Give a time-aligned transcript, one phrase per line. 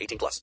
[0.00, 0.42] 18 plus.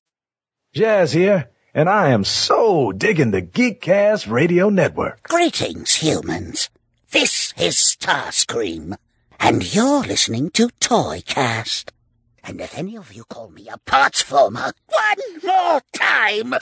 [0.73, 5.23] Jazz here, and I am so digging the Geekcast Radio Network.
[5.23, 6.69] Greetings, humans.
[7.11, 8.95] This is Starscream,
[9.39, 11.89] and you're listening to Toycast.
[12.43, 16.53] And if any of you call me a parts former one more time...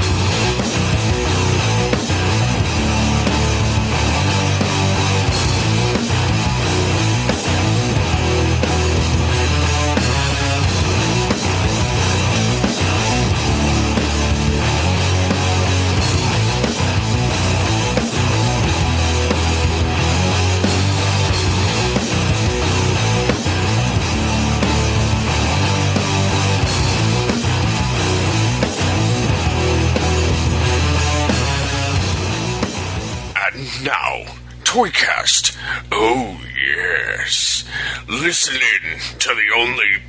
[33.53, 34.23] And now,
[34.63, 35.55] Toycast.
[35.91, 37.63] Oh, yes.
[38.09, 40.01] Listen in to the only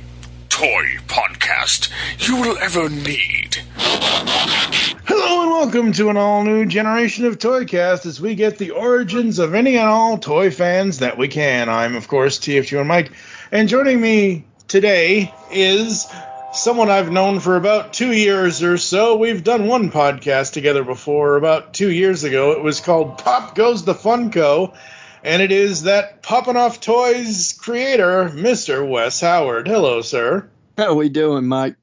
[0.49, 1.91] toy podcast
[2.27, 3.57] you will ever need.
[3.75, 9.37] Hello and welcome to an all new generation of Toycast as we get the origins
[9.37, 11.69] of any and all toy fans that we can.
[11.69, 13.11] I'm, of course, TFG and Mike,
[13.51, 16.07] and joining me today is
[16.53, 19.17] someone I've known for about two years or so.
[19.17, 22.51] We've done one podcast together before, about two years ago.
[22.51, 24.75] It was called Pop Goes the Funko,
[25.23, 28.87] and it is that Poppin' Off Toys creator, Mr.
[28.87, 29.67] Wes Howard.
[29.67, 30.49] Hello, sir.
[30.77, 31.75] How are we doing, Mike?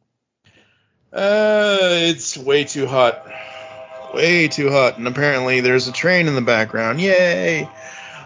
[1.12, 3.26] Uh, it's way too hot.
[4.14, 4.98] Way too hot.
[4.98, 7.00] And apparently there's a train in the background.
[7.00, 7.68] Yay!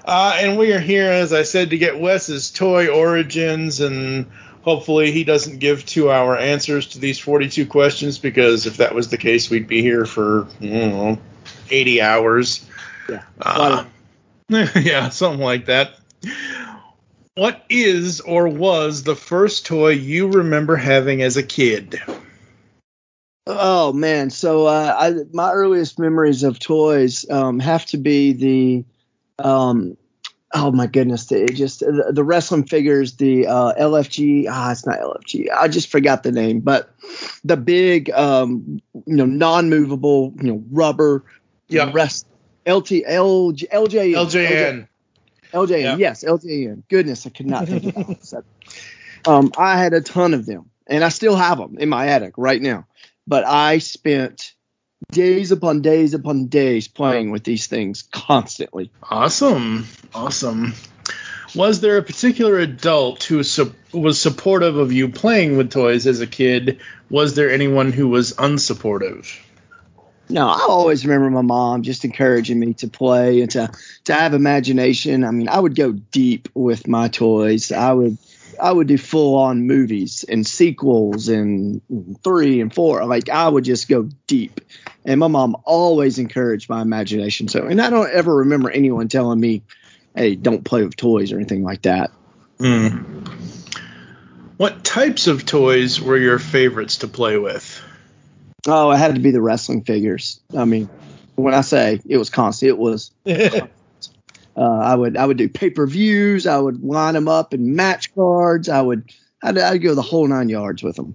[0.05, 4.27] Uh, and we are here, as I said, to get Wes's toy origins and
[4.69, 9.09] hopefully he doesn't give two hour answers to these 42 questions because if that was
[9.09, 11.19] the case, we'd be here for, know,
[11.71, 12.67] 80 hours.
[13.09, 13.23] Yeah.
[13.41, 13.87] Uh,
[14.49, 15.99] yeah, something like that.
[17.35, 21.99] What is or was the first toy you remember having as a kid?
[23.47, 28.85] Oh man, so uh, I, my earliest memories of toys um, have to be the,
[29.43, 29.97] um,
[30.55, 34.47] oh my goodness, the, it just the, the wrestling figures, the uh, LFG.
[34.49, 35.47] Ah, it's not LFG.
[35.55, 36.95] I just forgot the name, but
[37.45, 41.25] the big, um, you know, non-movable, you know, rubber.
[41.69, 41.91] Yeah.
[41.93, 42.27] Rest.
[42.67, 44.15] LT LJ LJN.
[44.15, 44.89] LJN.
[45.53, 45.83] LJN.
[45.83, 45.97] Yeah.
[45.97, 46.83] Yes, LJN.
[46.89, 48.45] Goodness, I could not think of that.
[49.27, 52.35] Um, I had a ton of them, and I still have them in my attic
[52.39, 52.87] right now.
[53.27, 54.55] But I spent
[55.13, 58.91] days upon days upon days playing with these things constantly.
[59.03, 59.87] Awesome.
[60.15, 60.75] Awesome.
[61.55, 66.21] Was there a particular adult who su- was supportive of you playing with toys as
[66.21, 66.81] a kid?
[67.09, 69.35] Was there anyone who was unsupportive?
[70.31, 73.71] No, I always remember my mom just encouraging me to play and to
[74.05, 75.25] to have imagination.
[75.25, 77.73] I mean, I would go deep with my toys.
[77.73, 78.19] I would
[78.61, 81.81] I would do full on movies and sequels and
[82.23, 83.05] three and four.
[83.07, 84.61] Like I would just go deep.
[85.05, 87.49] And my mom always encouraged my imagination.
[87.49, 89.63] So, and I don't ever remember anyone telling me,
[90.15, 92.11] "Hey, don't play with toys" or anything like that.
[92.59, 93.25] Hmm.
[94.57, 97.81] What types of toys were your favorites to play with?
[98.67, 100.41] Oh, it had to be the wrestling figures.
[100.57, 100.89] I mean,
[101.37, 103.13] when I say it was constant, it was.
[104.59, 106.47] Uh, I would I would do pay per views.
[106.47, 108.69] I would line them up in match cards.
[108.69, 111.15] I would I'd, I'd go the whole nine yards with them.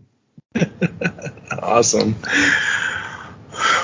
[1.61, 2.15] Awesome.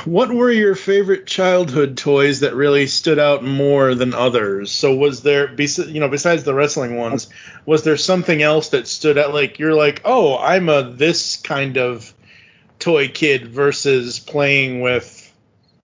[0.03, 4.71] What were your favorite childhood toys that really stood out more than others?
[4.71, 7.29] So was there, you know, besides the wrestling ones,
[7.65, 9.33] was there something else that stood out?
[9.33, 12.13] Like you're like, oh, I'm a this kind of
[12.79, 15.31] toy kid versus playing with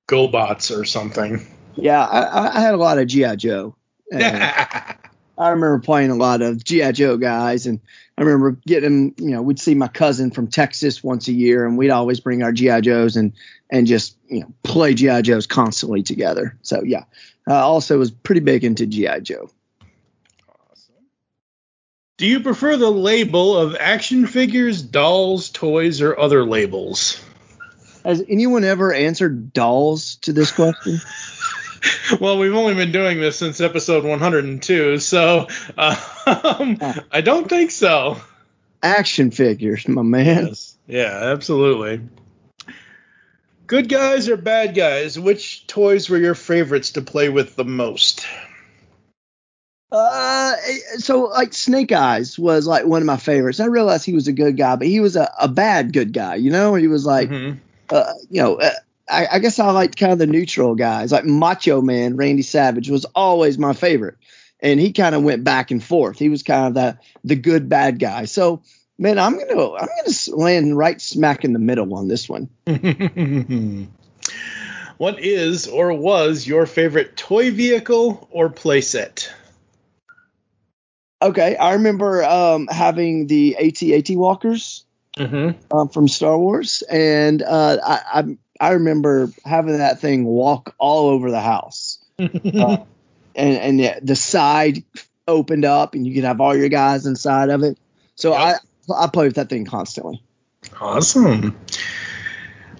[0.07, 1.45] GoBots or something.
[1.75, 3.75] Yeah, I, I had a lot of GI Joe.
[5.37, 7.81] I remember playing a lot of GI Joe guys, and
[8.17, 11.77] I remember getting, you know, we'd see my cousin from Texas once a year, and
[11.77, 13.33] we'd always bring our GI Joes and
[13.69, 16.57] and just you know play GI Joes constantly together.
[16.61, 17.03] So yeah,
[17.47, 19.49] I also was pretty big into GI Joe.
[20.49, 20.95] Awesome.
[22.17, 27.21] Do you prefer the label of action figures, dolls, toys, or other labels?
[28.05, 31.01] Has anyone ever answered dolls to this question?
[32.19, 35.47] well, we've only been doing this since episode 102, so
[35.77, 36.77] um,
[37.11, 38.17] I don't think so.
[38.81, 40.47] Action figures, my man.
[40.47, 40.77] Yes.
[40.87, 42.01] Yeah, absolutely.
[43.67, 45.17] Good guys or bad guys?
[45.17, 48.27] Which toys were your favorites to play with the most?
[49.91, 50.55] Uh,
[50.97, 53.59] so like Snake Eyes was like one of my favorites.
[53.59, 56.35] I realized he was a good guy, but he was a, a bad good guy.
[56.35, 57.57] You know, he was like, mm-hmm.
[57.89, 58.69] uh, you know, uh,
[59.09, 61.11] I, I, guess I liked kind of the neutral guys.
[61.11, 64.15] Like Macho Man, Randy Savage was always my favorite,
[64.59, 66.17] and he kind of went back and forth.
[66.17, 68.25] He was kind of the the good bad guy.
[68.25, 68.63] So
[68.97, 72.49] man, I'm gonna I'm gonna land right smack in the middle on this one.
[74.97, 79.29] what is or was your favorite toy vehicle or playset?
[81.21, 84.85] Okay, I remember um, having the AT-AT walkers
[85.17, 85.75] mm-hmm.
[85.75, 91.09] um, from Star Wars, and uh, I, I, I remember having that thing walk all
[91.09, 92.25] over the house, uh,
[93.35, 94.83] and and the, the, side
[95.27, 97.77] opened up, and you could have all your guys inside of it.
[98.15, 98.61] So yep.
[98.89, 100.21] I I play with that thing constantly.
[100.79, 101.57] Awesome.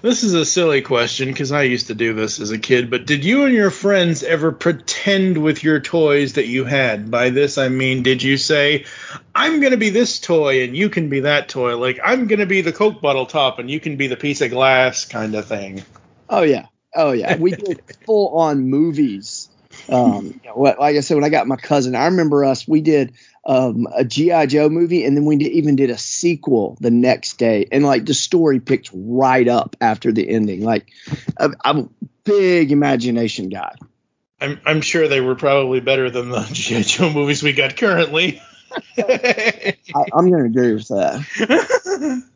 [0.06, 3.08] This is a silly question because I used to do this as a kid, but
[3.08, 7.10] did you and your friends ever pretend with your toys that you had?
[7.10, 8.86] By this I mean, did you say,
[9.34, 11.76] I'm going to be this toy and you can be that toy?
[11.76, 14.42] Like, I'm going to be the Coke bottle top and you can be the piece
[14.42, 15.84] of glass kind of thing?
[16.30, 16.68] Oh, yeah.
[16.94, 17.38] Oh, yeah.
[17.38, 19.50] We did full on movies.
[19.90, 23.14] Um, like I said, when I got my cousin, I remember us, we did
[23.46, 27.38] um, a GI Joe movie, and then we did, even did a sequel the next
[27.38, 30.64] day, and like the story picked right up after the ending.
[30.64, 30.88] Like,
[31.38, 31.90] I'm, I'm a
[32.24, 33.76] big imagination guy.
[34.42, 38.42] I'm I'm sure they were probably better than the GI Joe movies we got currently.
[38.98, 39.76] I,
[40.14, 42.24] I'm going to agree with that.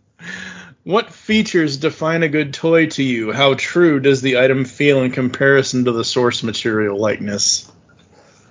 [0.90, 3.32] What features define a good toy to you?
[3.32, 7.72] How true does the item feel in comparison to the source material likeness?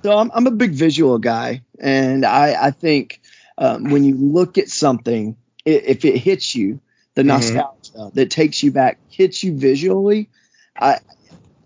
[0.05, 3.21] So I'm, I'm a big visual guy, and I, I think
[3.57, 6.81] um, when you look at something, it, if it hits you,
[7.15, 7.29] the mm-hmm.
[7.29, 8.15] nostalgia mm-hmm.
[8.15, 10.29] that takes you back hits you visually,
[10.81, 10.99] I,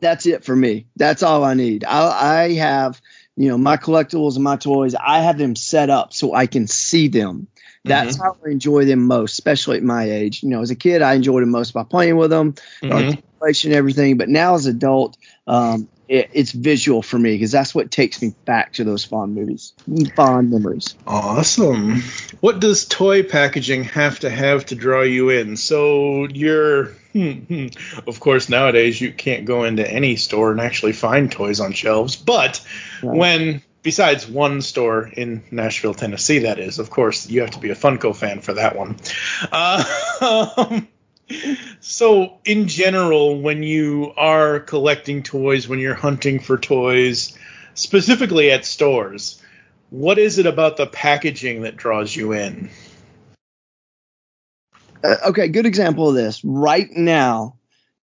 [0.00, 0.86] that's it for me.
[0.96, 1.84] That's all I need.
[1.84, 3.00] I, I have,
[3.36, 4.94] you know, my collectibles and my toys.
[4.94, 7.48] I have them set up so I can see them.
[7.84, 8.22] That's mm-hmm.
[8.22, 10.42] how I enjoy them most, especially at my age.
[10.42, 12.92] You know, as a kid, I enjoyed them most by playing with them, mm-hmm.
[12.92, 14.16] articulation, everything.
[14.16, 15.16] But now as an adult,
[15.46, 19.34] um, it, it's visual for me because that's what takes me back to those fond
[19.34, 19.72] movies,
[20.14, 20.94] fond memories.
[21.06, 22.02] Awesome.
[22.40, 25.56] What does toy packaging have to have to draw you in?
[25.56, 27.66] So you're, hmm, hmm,
[28.06, 32.16] of course, nowadays you can't go into any store and actually find toys on shelves.
[32.16, 32.62] But
[33.02, 33.16] right.
[33.16, 37.70] when besides one store in Nashville, Tennessee, that is, of course, you have to be
[37.70, 38.96] a Funko fan for that one.
[39.50, 40.82] Uh,
[41.80, 47.36] so in general when you are collecting toys when you're hunting for toys
[47.74, 49.42] specifically at stores
[49.92, 52.70] what is it about the packaging that draws you in?
[55.04, 56.42] Uh, okay good example of this.
[56.42, 57.56] Right now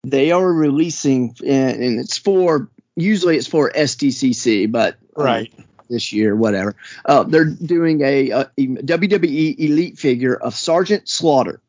[0.03, 5.53] they are releasing and, and it's for usually it's for SDCC but um, right.
[5.57, 6.75] um, this year whatever.
[7.03, 11.59] Uh, they're doing a, a, WWE elite figure of Sergeant Slaughter.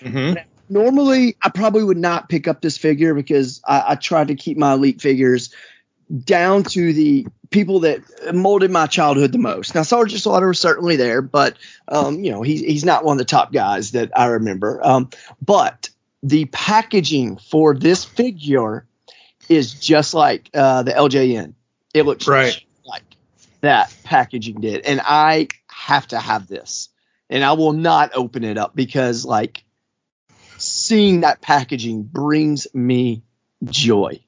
[0.00, 4.34] Mm-hmm normally I probably would not pick up this figure because I, I try to
[4.34, 5.54] keep my elite figures
[6.24, 8.02] down to the people that
[8.34, 9.74] molded my childhood the most.
[9.74, 11.56] Now, Sergeant Slaughter was certainly there, but
[11.88, 14.84] um, you know he's he's not one of the top guys that I remember.
[14.84, 15.10] Um,
[15.44, 15.90] but
[16.22, 18.86] the packaging for this figure
[19.48, 21.54] is just like uh, the LJN.
[21.94, 22.60] It looks right.
[22.84, 23.04] like
[23.60, 26.88] that packaging did, and I have to have this,
[27.30, 29.64] and I will not open it up because like
[30.88, 33.22] seeing that packaging brings me
[33.64, 34.20] joy.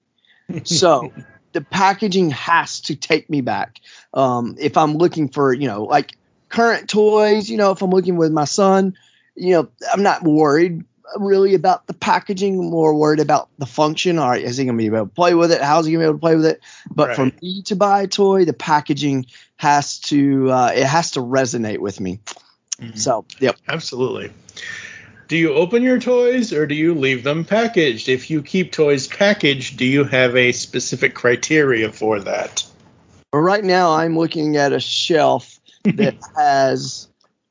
[0.64, 1.12] So
[1.52, 3.78] the packaging has to take me back.
[4.12, 6.16] Um, if I'm looking for, you know, like
[6.48, 8.96] current toys, you know, if I'm looking with my son,
[9.36, 10.84] you know, I'm not worried
[11.16, 14.18] really about the packaging, I'm more worried about the function.
[14.18, 15.62] All right, is he going to be able to play with it?
[15.62, 16.60] How's he going to be able to play with it?
[16.90, 17.16] But right.
[17.16, 19.26] for me to buy a toy, the packaging
[19.56, 22.20] has to, uh, it has to resonate with me.
[22.80, 22.96] Mm-hmm.
[22.96, 23.56] So, yep.
[23.68, 24.32] Absolutely.
[25.30, 28.08] Do you open your toys or do you leave them packaged?
[28.08, 32.64] If you keep toys packaged, do you have a specific criteria for that?
[33.30, 37.06] But right now, I'm looking at a shelf that has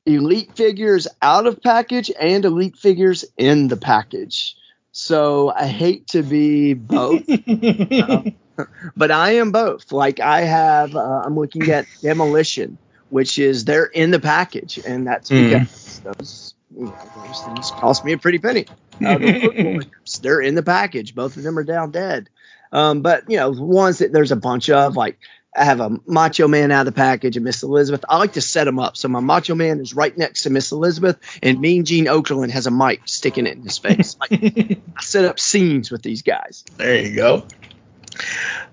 [0.06, 4.58] elite figures out of package and elite figures in the package.
[4.92, 7.26] So I hate to be both,
[8.98, 9.94] but I am both.
[9.94, 12.78] Like I have, uh, I'm looking at Demolition,
[13.10, 15.62] which is they're in the package, and that's Mm.
[15.62, 18.66] because those, you know, those things cost me a pretty penny.
[19.00, 19.86] Uh, the
[20.22, 21.16] they're in the package.
[21.16, 22.30] Both of them are down dead.
[22.74, 25.18] Um, but you know, ones that there's a bunch of, like
[25.56, 28.06] I have a Macho Man out of the package and Miss Elizabeth.
[28.08, 28.98] I like to set them up.
[28.98, 32.68] So my Macho Man is right next to Miss Elizabeth, and Mean Gene Okerlund has
[32.68, 34.18] a mic sticking it in his face.
[34.20, 34.32] Like,
[34.98, 36.66] I set up scenes with these guys.
[36.78, 37.48] There you go.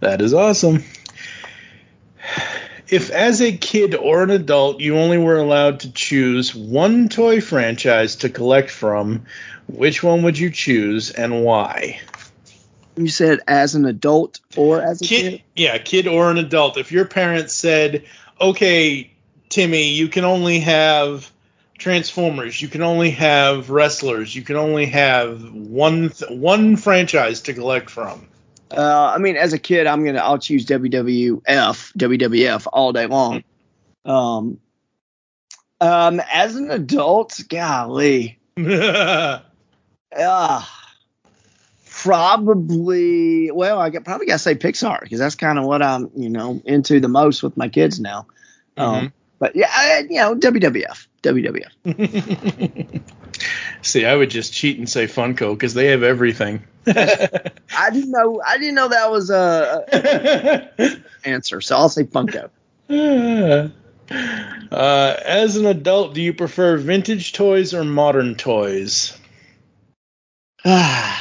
[0.01, 0.85] That is awesome.
[2.89, 7.41] If, as a kid or an adult, you only were allowed to choose one toy
[7.41, 9.27] franchise to collect from,
[9.67, 12.01] which one would you choose and why?
[12.97, 15.31] You said as an adult or as a kid?
[15.33, 16.79] Kid, yeah, kid or an adult.
[16.79, 18.05] If your parents said,
[18.41, 19.11] "Okay,
[19.49, 21.31] Timmy, you can only have
[21.79, 27.53] Transformers, you can only have wrestlers, you can only have one th- one franchise to
[27.53, 28.27] collect from."
[28.71, 33.45] Uh, I mean, as a kid, I'm gonna I'll choose WWF, WWF all day long.
[34.05, 34.59] Um,
[35.81, 39.41] um, as an adult, golly, uh,
[41.91, 43.51] probably.
[43.51, 47.01] Well, I probably gotta say Pixar because that's kind of what I'm, you know, into
[47.01, 48.27] the most with my kids now.
[48.77, 53.03] Um, but yeah, I, you know, WWF, WWF.
[53.83, 56.65] See, I would just cheat and say Funko because they have everything.
[56.87, 58.41] I didn't know.
[58.45, 62.51] I didn't know that was a, a answer, so I'll say Funko.
[64.09, 69.19] Uh, as an adult, do you prefer vintage toys or modern toys?
[70.65, 71.19] yeah,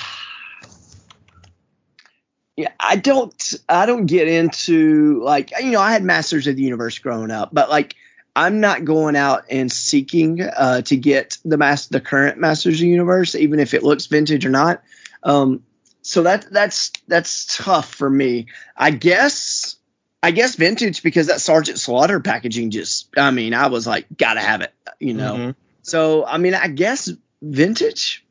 [2.79, 6.99] I don't I don't get into like you know I had Masters of the Universe
[6.99, 7.95] growing up, but like
[8.35, 12.79] I'm not going out and seeking uh, to get the mas- the current Masters of
[12.81, 14.83] the Universe, even if it looks vintage or not.
[15.23, 15.63] Um,
[16.01, 18.47] so that that's that's tough for me.
[18.75, 19.77] I guess
[20.21, 24.41] I guess vintage because that Sergeant Slaughter packaging just I mean I was like gotta
[24.41, 25.35] have it, you know.
[25.35, 25.55] Mhm.
[25.81, 27.09] So I mean I guess
[27.41, 28.25] vintage.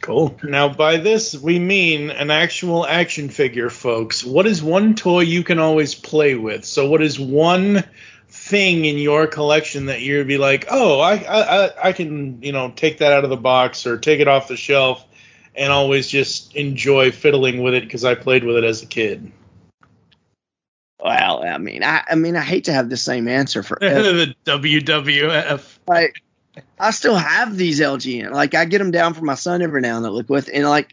[0.00, 0.38] Cool.
[0.42, 4.22] Now, by this, we mean an actual action figure, folks.
[4.22, 6.66] What is one toy you can always play with?
[6.66, 7.84] So, what is one
[8.36, 12.52] thing in your collection that you'd be like, oh, I, I, I- I can, you
[12.52, 15.04] know, take that out of the box or take it off the shelf
[15.54, 19.30] and always just enjoy fiddling with it because I played with it as a kid?
[21.02, 24.34] Well, I mean I I mean I hate to have the same answer for the
[24.46, 25.78] WWF.
[25.86, 26.22] like
[26.78, 28.30] I still have these LJN.
[28.30, 30.12] Like I get them down for my son every now and then.
[30.12, 30.92] Look with and like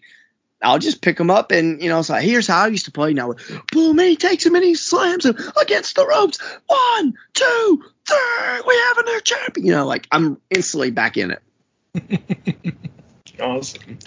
[0.61, 2.91] I'll just pick them up and you know it's like here's how I used to
[2.91, 3.13] play.
[3.13, 3.33] Now
[3.71, 6.39] boom, and he takes him and he slams him against the ropes.
[6.67, 8.61] One, two, three.
[8.67, 9.65] We have a new champion.
[9.65, 12.75] You know, like I'm instantly back in it.
[13.41, 13.97] Awesome.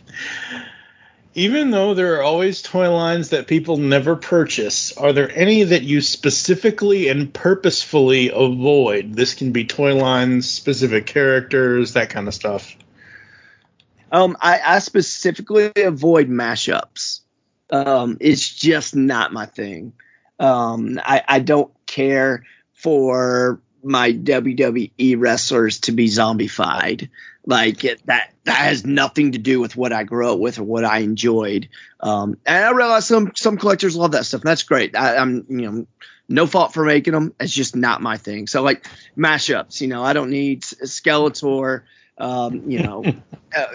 [1.35, 5.83] Even though there are always toy lines that people never purchase, are there any that
[5.83, 9.15] you specifically and purposefully avoid?
[9.15, 12.77] This can be toy lines, specific characters, that kind of stuff.
[14.13, 17.21] Um, I, I specifically avoid mashups.
[17.71, 19.93] Um, it's just not my thing.
[20.39, 27.11] Um, I, I don't care for my WWE wrestlers to be zombified.
[27.47, 30.65] Like it, that, that has nothing to do with what I grew up with or
[30.65, 31.69] what I enjoyed.
[32.01, 34.41] Um, and I realize some some collectors love that stuff.
[34.41, 34.97] And that's great.
[34.97, 35.87] I, I'm you know
[36.29, 37.35] no fault for making them.
[37.39, 38.47] It's just not my thing.
[38.47, 41.83] So like mashups, you know, I don't need Skeletor,
[42.19, 43.05] um, you know,
[43.57, 43.67] uh,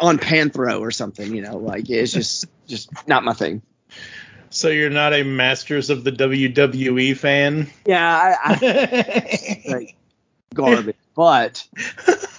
[0.00, 1.34] on Panthro or something.
[1.34, 3.62] You know, like it's just just not my thing.
[4.50, 7.70] So you're not a Masters of the WWE fan?
[7.86, 9.96] Yeah, I, I like
[10.52, 11.66] garbage, but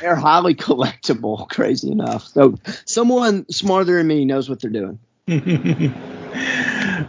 [0.00, 1.48] they're highly collectible.
[1.48, 2.24] Crazy enough.
[2.28, 4.98] So someone smarter than me knows what they're doing.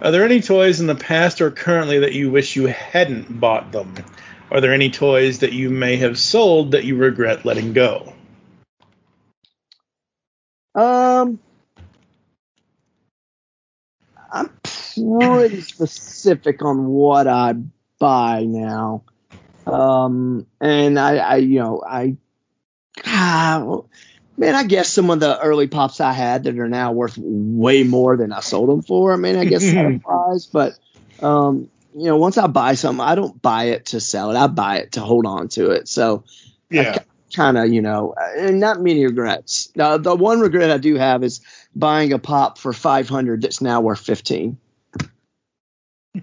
[0.01, 3.73] Are there any toys in the past or currently that you wish you hadn't bought
[3.73, 3.93] them?
[4.51, 8.13] Are there any toys that you may have sold that you regret letting go?
[10.73, 11.39] Um,
[14.31, 17.55] I'm pretty specific on what I
[17.99, 19.03] buy now.
[19.67, 22.15] Um, and I, I, you know, I,
[23.05, 23.81] ah,
[24.37, 27.83] man, I guess some of the early pops I had that are now worth way
[27.83, 29.13] more than I sold them for.
[29.13, 30.79] I mean, I guess that applies, but,
[31.21, 34.37] um, you know, once I buy something, I don't buy it to sell it.
[34.37, 35.87] I buy it to hold on to it.
[35.87, 36.23] So,
[36.69, 36.99] Yeah.
[37.35, 39.71] kind of, you know, and not many regrets.
[39.75, 41.41] Now, the one regret I do have is
[41.75, 44.57] buying a pop for 500 that's now worth 15.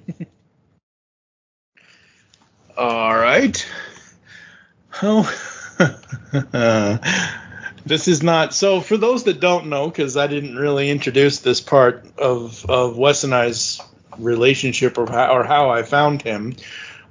[2.76, 3.66] All right.
[5.02, 5.30] Oh.
[7.85, 11.61] this is not so for those that don't know because i didn't really introduce this
[11.61, 13.78] part of of wes and i's
[14.18, 16.54] relationship or how, or how i found him.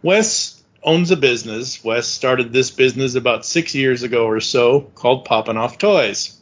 [0.02, 1.84] Wes owns a business.
[1.84, 6.40] Wes started this business about six years ago or so called poppin' off toys.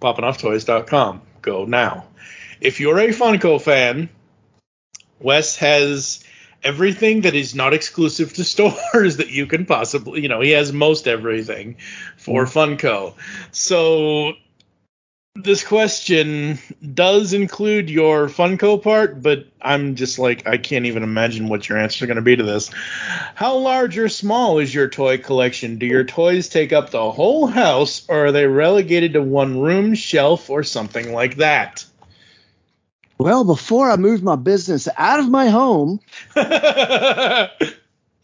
[0.00, 2.06] Poppinofftoys.com go now.
[2.60, 4.08] If you're a funko fan
[5.22, 6.24] wes has
[6.62, 10.72] everything that is not exclusive to stores that you can possibly, you know, he has
[10.72, 11.76] most everything
[12.16, 12.58] for mm-hmm.
[12.58, 13.14] Funko.
[13.50, 14.32] So
[15.34, 16.58] this question
[16.94, 21.78] does include your Funko part, but I'm just like I can't even imagine what your
[21.78, 22.70] answer is going to be to this.
[23.34, 25.78] How large or small is your toy collection?
[25.78, 29.94] Do your toys take up the whole house or are they relegated to one room,
[29.94, 31.84] shelf or something like that?
[33.18, 36.00] Well, before I moved my business out of my home,
[36.36, 37.48] uh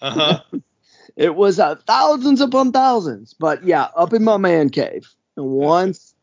[0.02, 0.40] huh.
[1.16, 3.34] it was uh, thousands upon thousands.
[3.34, 5.08] But yeah, up in my man cave.
[5.36, 6.14] And once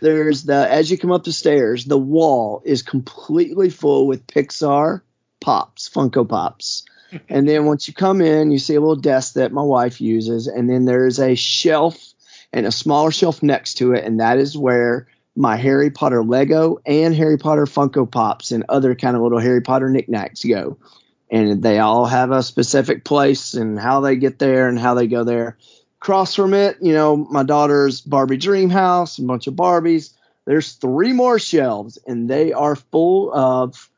[0.00, 5.02] there's the, as you come up the stairs, the wall is completely full with Pixar
[5.40, 6.84] pops, Funko Pops.
[7.28, 10.46] and then once you come in, you see a little desk that my wife uses,
[10.46, 11.96] and then there's a shelf
[12.52, 15.06] and a smaller shelf next to it, and that is where
[15.38, 19.60] my Harry Potter Lego and Harry Potter Funko Pops and other kind of little Harry
[19.60, 20.78] Potter knickknacks go.
[21.30, 25.06] And they all have a specific place and how they get there and how they
[25.06, 25.56] go there.
[26.00, 30.12] Across from it, you know, my daughter's Barbie Dream House, a bunch of Barbies.
[30.44, 33.90] There's three more shelves, and they are full of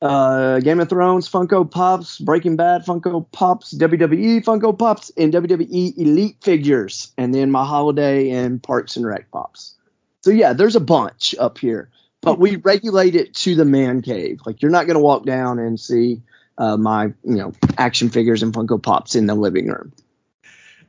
[0.00, 5.96] uh, Game of Thrones Funko Pops, Breaking Bad Funko Pops, WWE Funko Pops, and WWE
[5.98, 9.74] Elite figures, and then my Holiday and Parks and Rec Pops.
[10.22, 14.40] So yeah, there's a bunch up here, but we regulate it to the man cave.
[14.46, 16.22] Like you're not going to walk down and see
[16.58, 19.92] uh, my you know action figures and Funko Pops in the living room.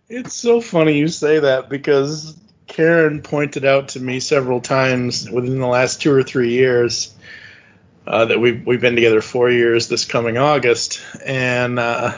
[0.08, 5.60] It's so funny you say that because Karen pointed out to me several times within
[5.60, 7.16] the last two or three years
[8.06, 12.16] uh, that we've we've been together four years this coming August, and uh,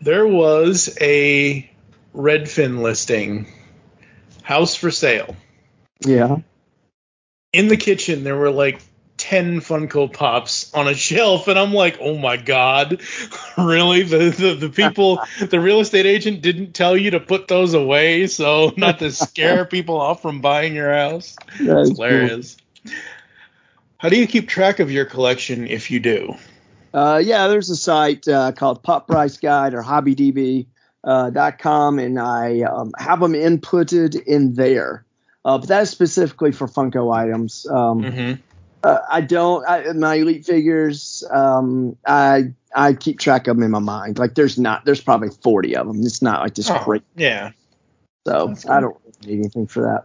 [0.00, 1.70] there was a
[2.14, 3.46] Redfin listing,
[4.42, 5.36] house for sale.
[6.00, 6.38] Yeah.
[7.52, 8.80] In the kitchen, there were like
[9.18, 13.02] 10 Funko Pops on a shelf, and I'm like, oh my God,
[13.58, 14.02] really?
[14.02, 18.28] The, the, the people, the real estate agent didn't tell you to put those away,
[18.28, 21.36] so not to scare people off from buying your house?
[21.60, 22.56] That's hilarious.
[22.84, 22.94] Cool.
[23.98, 26.36] How do you keep track of your collection if you do?
[26.94, 32.62] Uh, yeah, there's a site uh, called Pop Price Guide or HobbyDB.com, uh, and I
[32.62, 35.04] um, have them inputted in there.
[35.44, 37.66] Uh, but that is specifically for Funko items.
[37.68, 38.40] Um, mm-hmm.
[38.88, 39.64] Uh, I don't.
[39.68, 41.22] I, my elite figures.
[41.30, 44.18] Um, I I keep track of them in my mind.
[44.18, 44.84] Like there's not.
[44.84, 46.00] There's probably 40 of them.
[46.00, 47.02] It's not like this oh, great.
[47.14, 47.52] Yeah.
[48.26, 48.96] So I don't
[49.26, 50.04] need anything for that.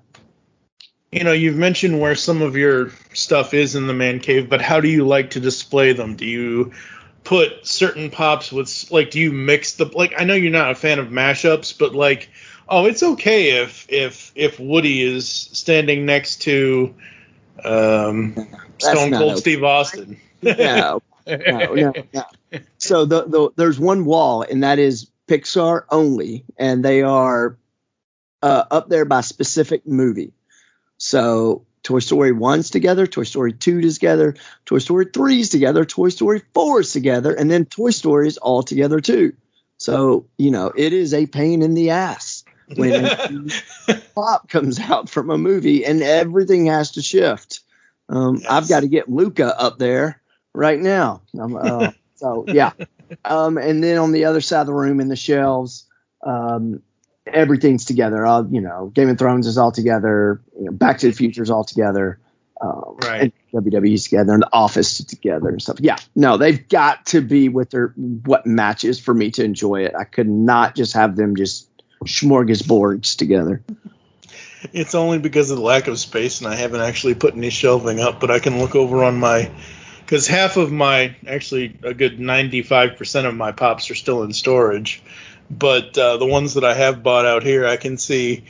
[1.11, 4.61] You know, you've mentioned where some of your stuff is in the man cave, but
[4.61, 6.15] how do you like to display them?
[6.15, 6.71] Do you
[7.23, 9.11] put certain pops with like?
[9.11, 10.13] Do you mix the like?
[10.17, 12.29] I know you're not a fan of mashups, but like
[12.67, 16.95] oh, it's okay if if if Woody is standing next to
[17.63, 18.33] um,
[18.79, 19.39] Stone Cold okay.
[19.39, 20.19] Steve Austin.
[20.41, 22.23] no, no, no, no.
[22.77, 27.57] So the, the there's one wall, and that is Pixar only, and they are
[28.41, 30.33] uh, up there by specific movie.
[30.97, 34.35] So Toy Story 1's together, Toy Story 2 is together,
[34.65, 38.99] Toy Story 3's together, Toy Story 4's together, and then Toy Story is all together
[38.99, 39.33] too.
[39.77, 42.32] So, you know, it is a pain in the ass
[42.75, 43.49] when
[44.15, 47.61] pop comes out from a movie and everything has to shift.
[48.09, 48.45] Um, yes.
[48.49, 50.21] I've got to get Luca up there
[50.53, 51.21] right now.
[51.39, 52.71] Uh, so yeah,
[53.25, 55.85] um, and then on the other side of the room in the shelves,
[56.21, 56.81] um,
[57.25, 58.25] everything's together.
[58.25, 60.41] All you know, Game of Thrones is all together.
[60.57, 62.19] You know, Back to the Future is all together.
[62.61, 63.33] Um, right.
[63.53, 65.77] WWE's together and the Office together and stuff.
[65.79, 69.95] Yeah, no, they've got to be with their what matches for me to enjoy it.
[69.95, 71.67] I could not just have them just
[72.05, 73.61] smorgasbords together.
[74.71, 77.99] It's only because of the lack of space, and I haven't actually put any shelving
[77.99, 78.19] up.
[78.19, 79.51] But I can look over on my,
[79.99, 84.31] because half of my, actually a good ninety-five percent of my pops are still in
[84.31, 85.01] storage.
[85.51, 88.45] But uh, the ones that I have bought out here, I can see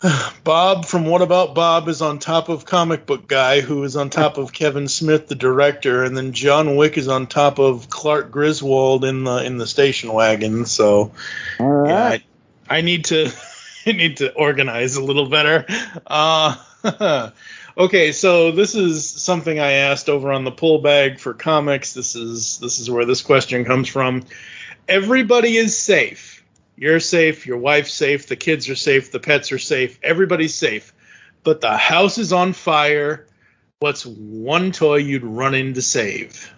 [0.44, 4.10] Bob from What About Bob is on top of Comic Book Guy, who is on
[4.10, 8.30] top of Kevin Smith, the director, and then John Wick is on top of Clark
[8.30, 10.66] Griswold in the in the station wagon.
[10.66, 11.12] So,
[11.58, 12.22] right.
[12.22, 13.32] yeah, I need to
[13.86, 15.66] I need to organize a little better.
[16.06, 16.54] Uh,
[17.76, 21.92] okay, so this is something I asked over on the pull bag for comics.
[21.92, 24.22] This is this is where this question comes from.
[24.88, 26.37] everybody is safe.
[26.80, 30.94] You're safe, your wife's safe, the kids are safe, the pets are safe, everybody's safe.
[31.42, 33.26] But the house is on fire.
[33.80, 36.54] What's one toy you'd run in to save?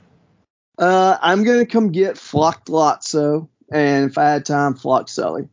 [0.76, 5.48] Uh, I'm gonna come get Flock Lotso, and if I had time, Flock Sully.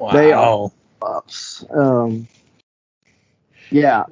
[0.00, 0.10] Wow.
[0.10, 1.64] They are ups.
[1.70, 2.26] Um,
[3.70, 4.06] yeah.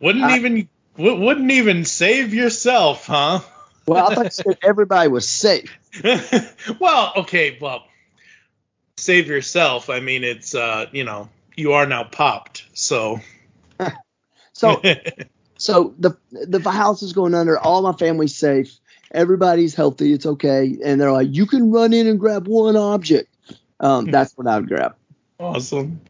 [0.00, 3.40] Wouldn't I- even w- wouldn't even save yourself, huh?
[3.84, 5.76] Well, I thought everybody was safe.
[6.78, 7.87] well, okay, well,
[9.08, 9.88] save yourself.
[9.88, 13.20] I mean, it's uh, you know, you are now popped, so.
[14.52, 14.82] So,
[15.56, 17.56] so the the house is going under.
[17.56, 18.76] All my family's safe.
[19.12, 20.12] Everybody's healthy.
[20.12, 20.76] It's okay.
[20.84, 23.32] And they're like, you can run in and grab one object.
[23.78, 24.96] Um, that's what I would grab.
[25.38, 26.00] Awesome.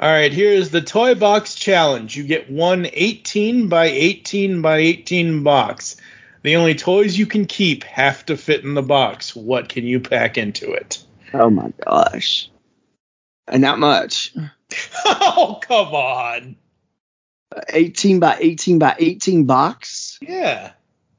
[0.00, 2.16] All right, here's the toy box challenge.
[2.16, 5.98] You get one 18 by 18 by 18 box.
[6.40, 9.36] The only toys you can keep have to fit in the box.
[9.36, 11.04] What can you pack into it?
[11.32, 12.50] Oh my gosh.
[13.46, 14.34] And not much.
[15.04, 16.56] oh, come on.
[17.72, 20.18] 18 by 18 by 18 box.
[20.22, 20.72] Yeah.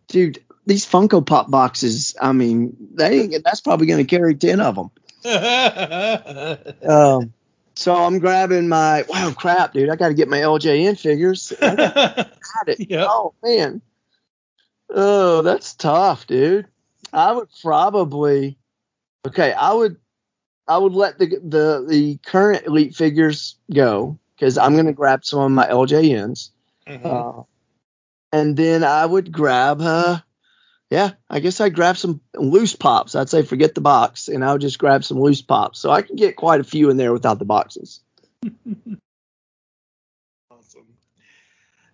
[0.08, 4.60] Dude, these Funko Pop boxes, I mean, they ain't, that's probably going to carry 10
[4.60, 4.92] of them.
[6.84, 7.34] Um,
[7.76, 9.90] so I'm grabbing my, wow, crap, dude.
[9.90, 11.54] I got to get my LJN figures.
[11.62, 12.28] I got
[12.68, 12.90] it.
[12.90, 13.08] Yep.
[13.10, 13.82] Oh, man.
[14.90, 16.68] Oh, that's tough, dude.
[17.14, 18.58] I would probably,
[19.28, 19.98] okay, I would,
[20.72, 25.42] I would let the the the current elite figures go because I'm gonna grab some
[25.42, 26.52] of my LJNs.
[26.88, 27.06] Mhm.
[27.06, 27.44] Uh,
[28.32, 30.20] and then I would grab, uh,
[30.90, 33.16] yeah, I guess I'd grab some loose pops.
[33.16, 35.80] I'd say forget the box, and I would just grab some loose pops.
[35.80, 38.00] So I can get quite a few in there without the boxes.
[40.50, 40.88] Awesome.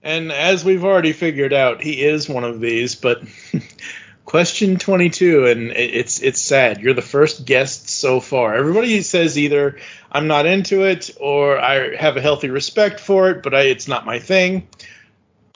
[0.03, 2.93] And as we've already figured out, he is one of these.
[2.93, 3.23] But
[4.27, 6.81] question 22, and it's it's sad.
[6.81, 8.53] You're the first guest so far.
[8.53, 9.79] Everybody says either
[10.11, 13.87] I'm not into it or I have a healthy respect for it, but I, it's
[13.87, 14.67] not my thing.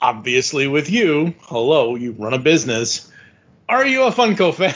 [0.00, 3.12] Obviously, with you, hello, you run a business.
[3.68, 4.74] Are you a Funko fan?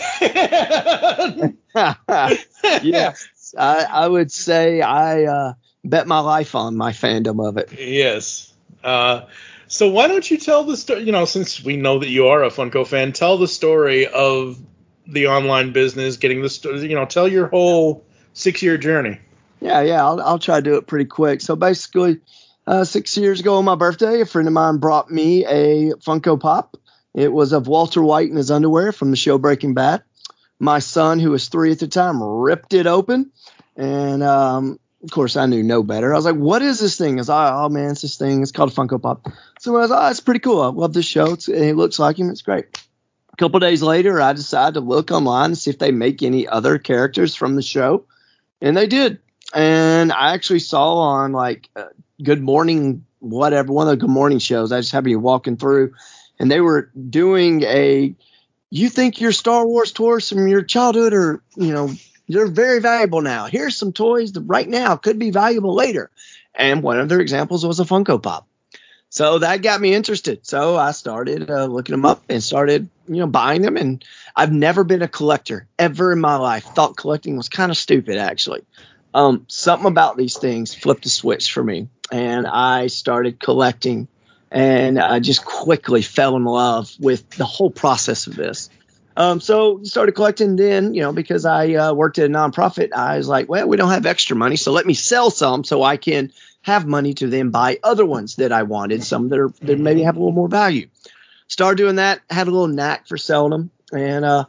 [2.83, 5.53] yes, I, I would say I uh,
[5.85, 7.73] bet my life on my fandom of it.
[7.73, 8.53] Yes.
[8.85, 9.23] Uh,
[9.69, 11.03] so why don't you tell the story?
[11.03, 14.59] You know, since we know that you are a Funko fan, tell the story of
[15.07, 16.89] the online business, getting the story.
[16.89, 19.19] you know, tell your whole six year journey.
[19.61, 21.41] Yeah, yeah, I'll, I'll try to do it pretty quick.
[21.41, 22.21] So basically,
[22.67, 26.39] uh, six years ago on my birthday, a friend of mine brought me a Funko
[26.39, 26.77] Pop.
[27.15, 30.03] It was of Walter White in his underwear from the show Breaking Bad.
[30.59, 33.31] My son, who was three at the time, ripped it open,
[33.77, 36.13] and um, of course, I knew no better.
[36.13, 38.43] I was like, "What is this thing?" I was like, "Oh man, it's this thing.
[38.43, 39.27] It's called Funko Pop."
[39.61, 40.61] So I was "Oh, it's pretty cool.
[40.61, 41.35] I love this show.
[41.35, 42.31] It's, it looks like him.
[42.31, 42.67] It's great."
[43.33, 46.49] A couple days later, I decided to look online and see if they make any
[46.49, 48.07] other characters from the show,
[48.63, 49.21] and they did.
[49.55, 51.85] And I actually saw on like uh,
[52.23, 54.73] Good Morning, whatever, one of the Good Morning shows.
[54.73, 55.93] I just happened to be walking through,
[56.39, 58.15] and they were doing a.
[58.71, 61.91] You think your Star Wars toys from your childhood are, you know,
[62.29, 63.47] they're very valuable now.
[63.47, 66.11] Here's some toys that right now could be valuable later.
[66.55, 68.47] And one of their examples was a Funko Pop.
[69.09, 70.47] So that got me interested.
[70.47, 73.77] So I started uh, looking them up and started, you know, buying them.
[73.77, 76.65] And I've never been a collector ever in my life.
[76.65, 78.63] Thought collecting was kind of stupid, actually.
[79.15, 84.09] Um, something about these things flipped a switch for me, and I started collecting.
[84.51, 88.71] And I just quickly fell in love with the whole process of this.
[89.17, 92.93] Um, so started collecting then, you know, because I uh, worked at a nonprofit.
[92.93, 95.83] I was like, well, we don't have extra money, so let me sell some so
[95.83, 99.49] I can have money to then buy other ones that I wanted, some that are
[99.63, 100.89] that maybe have a little more value.
[101.49, 104.45] Started doing that, had a little knack for selling them, and uh,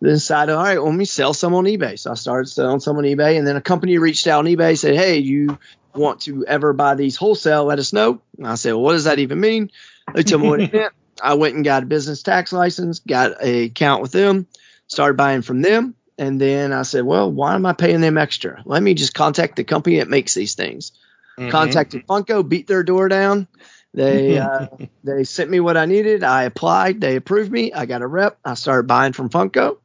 [0.00, 1.98] then decided, all right, well, let me sell some on eBay.
[1.98, 4.76] So I started selling some on eBay, and then a company reached out on eBay,
[4.76, 5.58] said, hey, you
[5.94, 7.64] want to ever buy these wholesale?
[7.64, 8.20] Let us know.
[8.36, 9.70] And I said, well, what does that even mean?
[10.12, 10.92] They told me what it meant.
[11.22, 14.46] I went and got a business tax license, got a account with them,
[14.86, 15.94] started buying from them.
[16.18, 18.62] And then I said, well, why am I paying them extra?
[18.66, 20.92] Let me just contact the company that makes these things.
[21.38, 21.50] Mhm.
[21.50, 23.48] Contacted Funko, beat their door down.
[23.94, 24.66] They uh,
[25.02, 26.22] they sent me what I needed.
[26.22, 27.00] I applied.
[27.00, 27.72] They approved me.
[27.72, 28.38] I got a rep.
[28.44, 29.78] I started buying from Funko.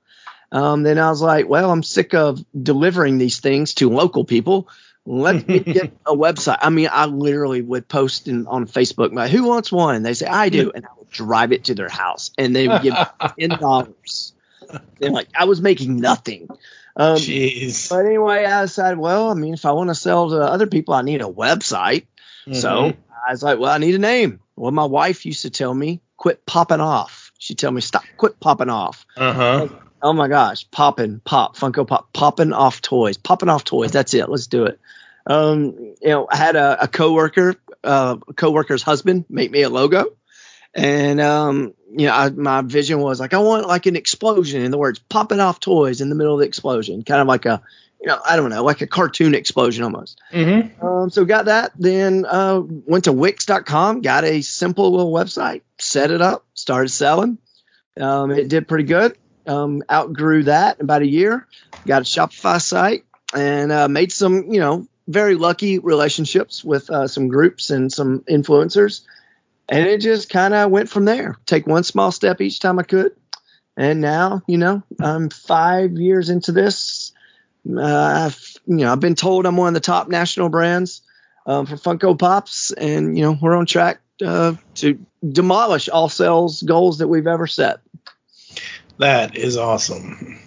[0.52, 4.69] Um, then I was like, well, I'm sick of delivering these things to local people.
[5.06, 6.60] Let me get a website.
[6.62, 9.95] I mean, I literally would post in, on Facebook, like, who wants one?
[9.95, 10.71] And they say, I do.
[10.74, 12.99] And I drive it to their house and they would give me
[13.47, 14.34] $10.
[15.01, 16.47] And like, I was making nothing.
[16.97, 17.89] Um, Jeez.
[17.89, 20.93] but anyway, I decided, well, I mean, if I want to sell to other people,
[20.93, 22.06] I need a website.
[22.51, 22.97] So Mhm.
[23.28, 24.39] I was like, well, I need a name.
[24.56, 27.32] Well, my wife used to tell me, quit popping off.
[27.38, 29.06] She'd tell me, stop, quit popping off.
[29.17, 29.67] Uh huh.
[30.01, 33.91] Oh my gosh, popping, pop, Funko Pop, popping off toys, popping off toys.
[33.91, 34.30] That's it.
[34.30, 34.80] Let's do it.
[35.28, 40.06] Um, you know, I had a, a coworker, uh, coworker's husband make me a logo,
[40.75, 44.71] and um, you know, I, my vision was like I want like an explosion in
[44.71, 47.61] the words popping off toys in the middle of the explosion, kind of like a,
[48.01, 50.19] you know, I don't know, like a cartoon explosion almost.
[50.33, 50.85] Mm-hmm.
[50.85, 51.71] Um, so got that.
[51.79, 57.38] Then uh, went to Wix.com, got a simple little website, set it up, started selling.
[57.99, 59.17] Um, it did pretty good.
[59.47, 61.47] Um, outgrew that in about a year.
[61.88, 67.07] Got a Shopify site and uh, made some, you know, very lucky relationships with uh,
[67.07, 69.01] some groups and some influencers.
[69.67, 71.38] And it just kind of went from there.
[71.45, 73.15] Take one small step each time I could.
[73.78, 77.12] And now, you know, I'm five years into this.
[77.67, 81.01] Uh, I've, you know, I've been told I'm one of the top national brands
[81.45, 86.62] um, for Funko Pops, and you know, we're on track uh, to demolish all sales
[86.62, 87.80] goals that we've ever set.
[88.97, 90.39] That is awesome.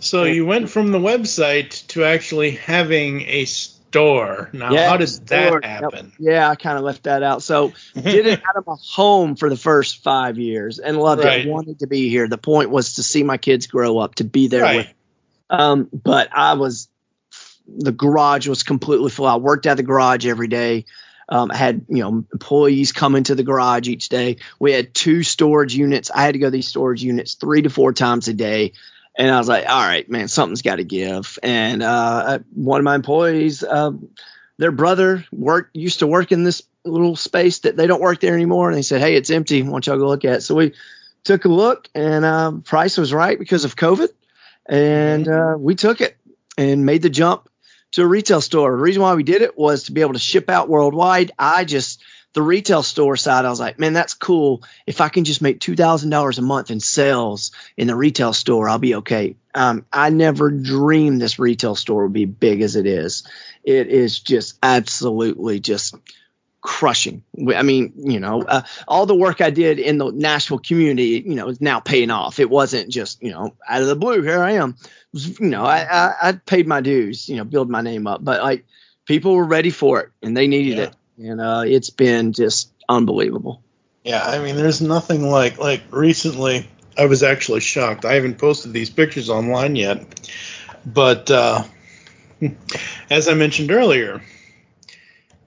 [0.00, 3.44] So you went from the website to actually having a
[3.92, 4.48] store.
[4.54, 5.60] Now, Yeah, how did that store.
[5.62, 5.64] Yep.
[5.64, 6.12] happen?
[6.18, 7.42] Yeah, I kind of left that out.
[7.42, 11.44] So did it out of my home for the first five years and loved Right.
[11.44, 11.48] it.
[11.48, 12.26] Wanted to be here.
[12.26, 14.76] The point was to see my kids grow up, to be there Right.
[14.76, 14.94] with.
[15.50, 16.88] Um, but I was
[17.68, 19.26] the garage was completely full.
[19.26, 20.84] I worked at the garage every day.
[21.28, 24.38] Um, I had you know employees come into the garage each day.
[24.58, 26.10] We had two storage units.
[26.10, 28.72] I had to go to these storage units three to four times a day.
[29.16, 31.38] And I was like, all right, man, something's got to give.
[31.42, 33.92] And uh, one of my employees, uh,
[34.58, 38.34] their brother worked used to work in this little space that they don't work there
[38.34, 38.68] anymore.
[38.68, 39.62] And they said, hey, it's empty.
[39.62, 40.40] Why don't y'all go look at it?
[40.42, 40.72] So we
[41.24, 44.08] took a look, and uh, price was right because of COVID,
[44.66, 46.16] and uh, we took it
[46.58, 47.48] and made the jump
[47.92, 48.70] to a retail store.
[48.70, 51.30] The reason why we did it was to be able to ship out worldwide.
[51.38, 52.02] I just
[52.34, 54.62] the retail store side, I was like, man, that's cool.
[54.86, 58.32] If I can just make two thousand dollars a month in sales in the retail
[58.32, 59.36] store, I'll be okay.
[59.54, 63.24] Um, I never dreamed this retail store would be big as it is.
[63.64, 65.94] It is just absolutely just
[66.62, 67.24] crushing.
[67.54, 71.34] I mean, you know, uh, all the work I did in the Nashville community, you
[71.34, 72.38] know, is now paying off.
[72.38, 74.76] It wasn't just, you know, out of the blue, here I am.
[75.12, 78.24] Was, you know, I, I, I paid my dues, you know, build my name up,
[78.24, 78.64] but like
[79.06, 80.94] people were ready for it and they needed it.
[81.22, 83.62] And uh, it's been just unbelievable.
[84.04, 86.68] Yeah, I mean, there's nothing like like recently.
[86.98, 88.04] I was actually shocked.
[88.04, 90.30] I haven't posted these pictures online yet,
[90.84, 91.62] but uh,
[93.10, 94.22] as I mentioned earlier,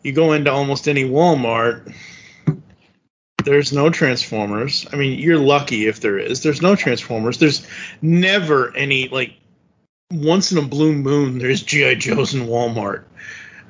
[0.01, 1.93] you go into almost any Walmart.
[3.43, 4.87] There's no Transformers.
[4.91, 6.41] I mean, you're lucky if there is.
[6.41, 7.37] There's no Transformers.
[7.37, 7.67] There's
[8.01, 9.33] never any like
[10.09, 11.37] once in a blue moon.
[11.37, 13.03] There's GI Joes in Walmart.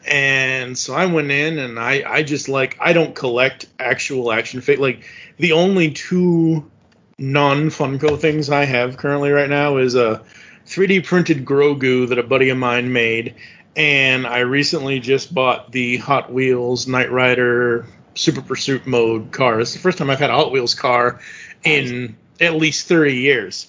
[0.08, 4.62] And so I went in and I, I just like I don't collect actual action
[4.62, 4.82] figures.
[4.82, 5.06] Like
[5.38, 6.70] the only two
[7.18, 10.24] non Funko things I have currently right now is a
[10.68, 13.36] 3D printed Grogu that a buddy of mine made,
[13.76, 19.60] and I recently just bought the Hot Wheels Knight Rider Super Pursuit mode car.
[19.60, 21.20] It's the first time I've had a Hot Wheels car
[21.64, 23.68] in at least 30 years.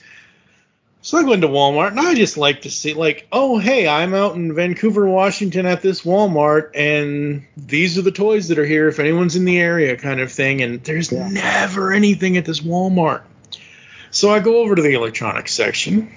[1.07, 4.13] So I go into Walmart and I just like to see, like, oh, hey, I'm
[4.13, 8.89] out in Vancouver, Washington at this Walmart, and these are the toys that are here
[8.89, 10.63] if anyone's in the area, kind of thing.
[10.63, 13.23] And there's never anything at this Walmart.
[14.11, 16.13] So I go over to the electronics section,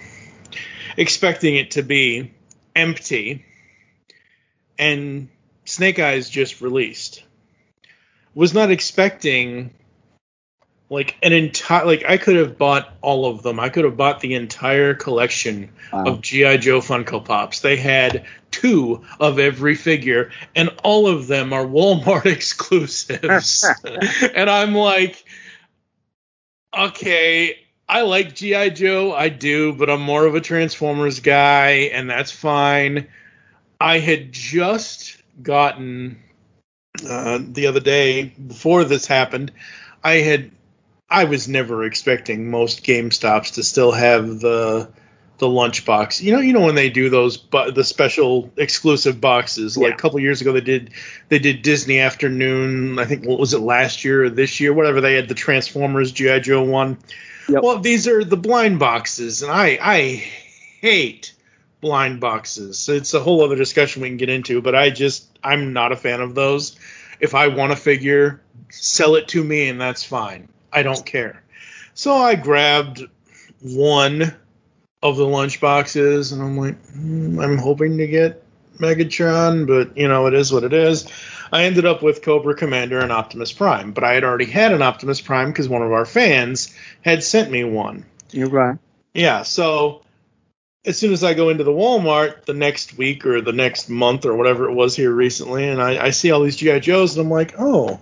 [0.98, 2.34] expecting it to be
[2.76, 3.46] empty,
[4.80, 5.30] and
[5.66, 7.24] Snake Eyes just released.
[8.34, 9.70] Was not expecting
[10.90, 13.60] like an entire like I could have bought all of them.
[13.60, 17.60] I could have bought the entire collection of GI Joe Funko Pops.
[17.60, 23.68] They had two of every figure and all of them are Walmart exclusives.
[24.36, 25.24] and I'm like
[26.76, 27.56] okay,
[27.88, 32.32] I like GI Joe, I do, but I'm more of a Transformers guy and that's
[32.32, 33.08] fine.
[33.80, 36.22] I had just gotten
[37.08, 39.52] uh, the other day before this happened,
[40.04, 40.52] I had
[41.10, 44.90] I was never expecting most GameStops to still have the
[45.40, 46.22] the lunchbox.
[46.22, 49.78] You know, you know when they do those bu- the special exclusive boxes.
[49.78, 50.92] Like a couple years ago, they did
[51.30, 53.00] they did Disney Afternoon.
[53.00, 55.02] I think what was it last year or this year, whatever.
[55.02, 56.98] They had the Transformers GI Joe one.
[57.48, 60.02] Well, these are the blind boxes, and I I
[60.82, 61.34] hate
[61.82, 62.88] blind boxes.
[62.90, 65.96] It's a whole other discussion we can get into, but I just I'm not a
[65.96, 66.78] fan of those.
[67.20, 70.50] If I want a figure, sell it to me, and that's fine.
[70.72, 71.44] I don't care.
[71.94, 73.04] So I grabbed
[73.62, 74.34] one
[75.02, 78.44] of the lunch boxes, and I'm like, hmm, I'm hoping to get
[78.78, 81.08] Megatron, but you know, it is what it is.
[81.52, 84.82] I ended up with Cobra Commander and Optimus Prime, but I had already had an
[84.82, 88.06] Optimus Prime because one of our fans had sent me one.
[88.32, 88.78] You're right.
[89.14, 90.04] Yeah, so
[90.86, 94.26] as soon as I go into the Walmart the next week or the next month
[94.26, 97.26] or whatever it was here recently, and I, I see all these GI Joes, and
[97.26, 98.00] I'm like, oh,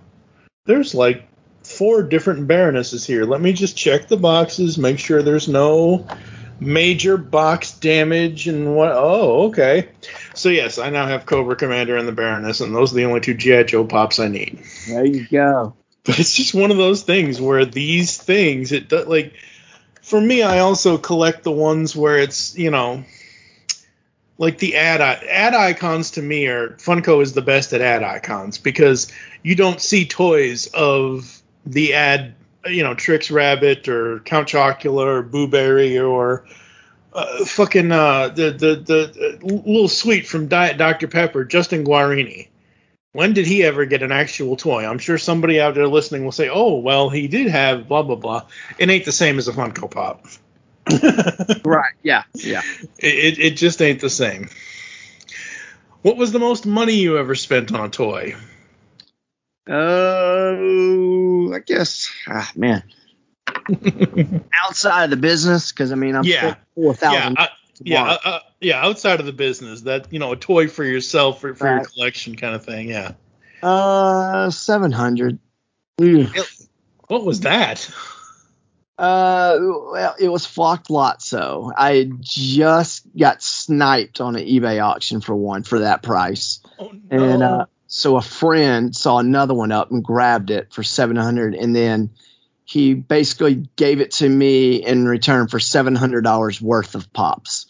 [0.65, 1.27] there's like
[1.67, 3.25] four different Baronesses here.
[3.25, 6.07] Let me just check the boxes, make sure there's no
[6.59, 8.91] major box damage and what.
[8.93, 9.89] Oh, okay.
[10.33, 13.19] So yes, I now have Cobra Commander and the Baroness, and those are the only
[13.19, 14.63] two GI Joe pops I need.
[14.87, 15.75] There you go.
[16.03, 19.33] But it's just one of those things where these things, it does like
[20.01, 23.03] for me, I also collect the ones where it's you know,
[24.37, 26.11] like the ad ad icons.
[26.11, 29.11] To me, are Funko is the best at ad icons because
[29.43, 31.36] you don't see toys of
[31.67, 36.45] the ad, you know, Trix Rabbit or Count Chocula or Boo Berry or
[37.13, 42.47] uh, fucking uh, the the the uh, little sweet from Diet Dr Pepper, Justin Guarini.
[43.13, 44.85] When did he ever get an actual toy?
[44.85, 48.15] I'm sure somebody out there listening will say, "Oh, well, he did have blah blah
[48.15, 48.43] blah."
[48.77, 50.25] It ain't the same as a Funko Pop.
[51.65, 51.93] right?
[52.03, 52.23] Yeah.
[52.35, 52.61] Yeah.
[52.99, 54.49] It it just ain't the same.
[56.03, 58.35] What was the most money you ever spent on a toy?
[59.69, 62.83] Uh, I guess, ah, man.
[64.53, 66.55] Outside of the business, because I mean, I'm Yeah.
[66.75, 67.35] four thousand.
[67.37, 67.47] Yeah, uh,
[67.81, 68.85] yeah, uh, uh, yeah.
[68.85, 72.35] Outside of the business, that you know, a toy for yourself for, for your collection
[72.35, 72.89] kind of thing.
[72.89, 73.13] Yeah.
[73.61, 75.39] Uh, seven hundred.
[75.97, 77.89] What was that?
[78.97, 81.21] Uh, well, it was flocked lot.
[81.21, 86.61] So I just got sniped on an eBay auction for one for that price,
[87.11, 91.55] and uh, so a friend saw another one up and grabbed it for seven hundred,
[91.55, 92.11] and then
[92.65, 97.65] he basically gave it to me in return for seven hundred dollars worth of pops.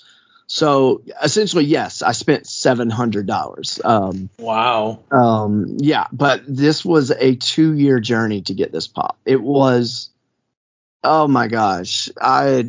[0.47, 3.79] So essentially, yes, I spent seven hundred dollars.
[3.83, 4.99] Um, Wow.
[5.11, 9.17] um, yeah, but this was a two year journey to get this pop.
[9.25, 10.09] It was,
[11.03, 12.63] oh my gosh, I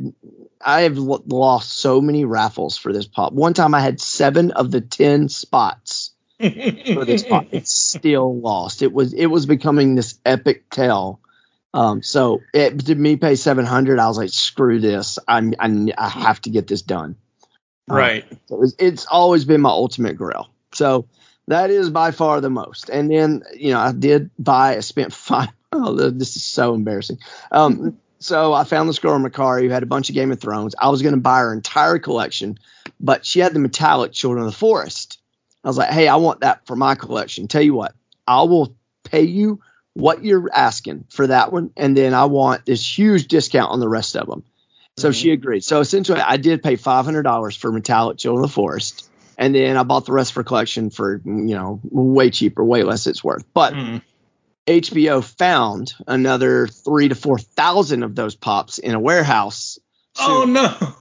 [0.60, 3.32] I have lost so many raffles for this pop.
[3.32, 7.46] One time I had seven of the ten spots for this pop.
[7.52, 8.82] It's still lost.
[8.82, 11.20] It was it was becoming this epic tale.
[11.74, 13.98] Um, so it did me pay seven hundred.
[13.98, 15.18] I was like, screw this.
[15.28, 17.16] I'm I, I have to get this done.
[17.90, 18.24] Um, Right.
[18.46, 20.48] so it was, it's always been my ultimate grail.
[20.72, 21.08] So
[21.46, 22.90] that is by far the most.
[22.90, 27.18] And then, you know, I did buy, I spent five, oh, this is so embarrassing.
[27.50, 30.40] Um, so I found this girl in Mercari who had a bunch of Game of
[30.40, 30.74] Thrones.
[30.78, 32.58] I was going to buy her entire collection,
[33.00, 35.17] but she had the metallic Children of the Forest.
[35.68, 37.46] I was like, hey, I want that for my collection.
[37.46, 37.94] Tell you what,
[38.26, 39.60] I will pay you
[39.92, 41.72] what you're asking for that one.
[41.76, 44.44] And then I want this huge discount on the rest of them.
[44.96, 45.12] So mm-hmm.
[45.12, 45.62] she agreed.
[45.62, 49.54] So essentially, I did pay five hundred dollars for metallic Children of the Forest, and
[49.54, 53.22] then I bought the rest for collection for you know way cheaper, way less it's
[53.22, 53.44] worth.
[53.52, 53.98] But mm-hmm.
[54.66, 59.78] HBO found another three to four thousand of those pops in a warehouse.
[60.18, 60.94] Oh no.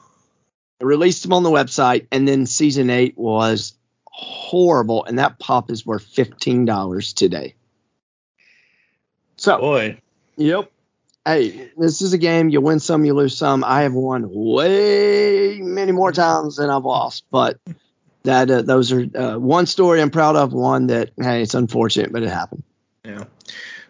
[0.85, 3.76] Released them on the website, and then season eight was
[4.17, 7.53] horrible, and that pop is worth fifteen dollars today.
[9.37, 10.01] So, boy,
[10.37, 10.71] yep.
[11.23, 12.49] Hey, this is a game.
[12.49, 13.63] You win some, you lose some.
[13.63, 17.59] I have won way many more times than I've lost, but
[18.23, 20.51] that uh, those are uh, one story I'm proud of.
[20.51, 22.63] One that hey, it's unfortunate, but it happened.
[23.05, 23.25] Yeah.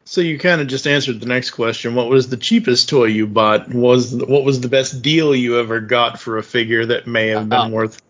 [0.03, 1.95] So you kind of just answered the next question.
[1.95, 3.73] What was the cheapest toy you bought?
[3.73, 7.47] Was what was the best deal you ever got for a figure that may have
[7.47, 8.01] been worth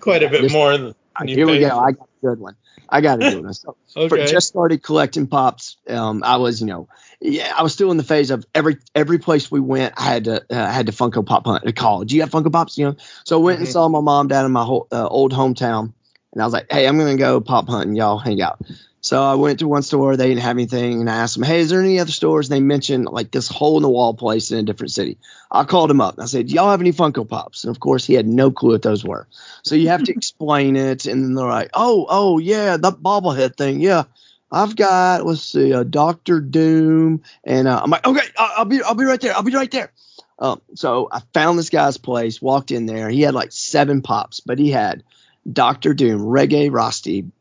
[0.00, 0.94] quite a bit this- more
[1.26, 1.78] Here we go.
[1.78, 2.56] I got a good one.
[2.88, 3.54] I got a good one.
[3.54, 3.76] So,
[4.08, 5.76] for- just started collecting pops.
[5.88, 6.88] Um, I was, you know,
[7.20, 10.24] yeah, I was still in the phase of every every place we went, I had
[10.24, 12.12] to uh, had to Funko Pop hunt at college.
[12.12, 12.96] You have Funko Pops, you know.
[13.24, 13.72] So I went and Mhm.
[13.72, 15.92] saw my mom down in my whole, uh, old hometown,
[16.32, 17.94] and I was like, hey, I'm gonna go pop hunting.
[17.94, 18.60] Y'all hang out.
[19.02, 20.16] So I went to one store.
[20.16, 22.48] They didn't have anything, and I asked them, hey, is there any other stores?
[22.48, 25.18] And they mentioned like this hole in the wall place in a different city.
[25.50, 26.14] I called him up.
[26.14, 27.64] and I said, Do y'all have any Funko Pops?
[27.64, 29.26] And of course, he had no clue what those were.
[29.64, 33.56] So you have to explain it, and then they're like, "Oh, oh, yeah, that bobblehead
[33.56, 34.04] thing, yeah,
[34.52, 38.82] I've got let's see, uh, Doctor Doom," and uh, I'm like, "Okay, I'll, I'll be,
[38.82, 39.90] I'll be right there, I'll be right there."
[40.38, 43.08] Um, so I found this guy's place, walked in there.
[43.08, 45.02] He had like seven pops, but he had
[45.50, 46.68] Doctor Doom, Reggae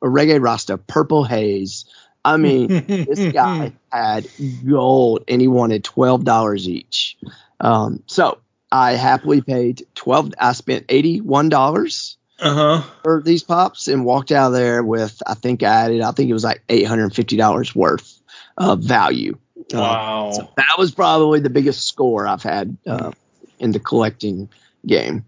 [0.02, 1.86] or Reggae Rasta, Purple Haze.
[2.24, 4.28] I mean, this guy had
[4.68, 7.18] gold, and he wanted twelve dollars each.
[7.60, 8.40] Um, so
[8.72, 10.32] I happily paid twelve.
[10.40, 12.90] I spent eighty one dollars Uh huh.
[13.04, 16.30] for these pops and walked out of there with I think I added I think
[16.30, 18.20] it was like eight hundred and fifty dollars worth
[18.58, 19.38] of value.
[19.74, 20.32] Uh, Wow.
[20.34, 23.12] so that was probably the biggest score I've had uh,
[23.60, 24.50] in the collecting
[24.86, 25.24] game.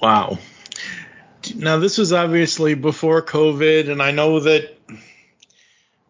[0.00, 0.38] Wow.
[1.54, 4.76] Now this was obviously before COVID, and I know that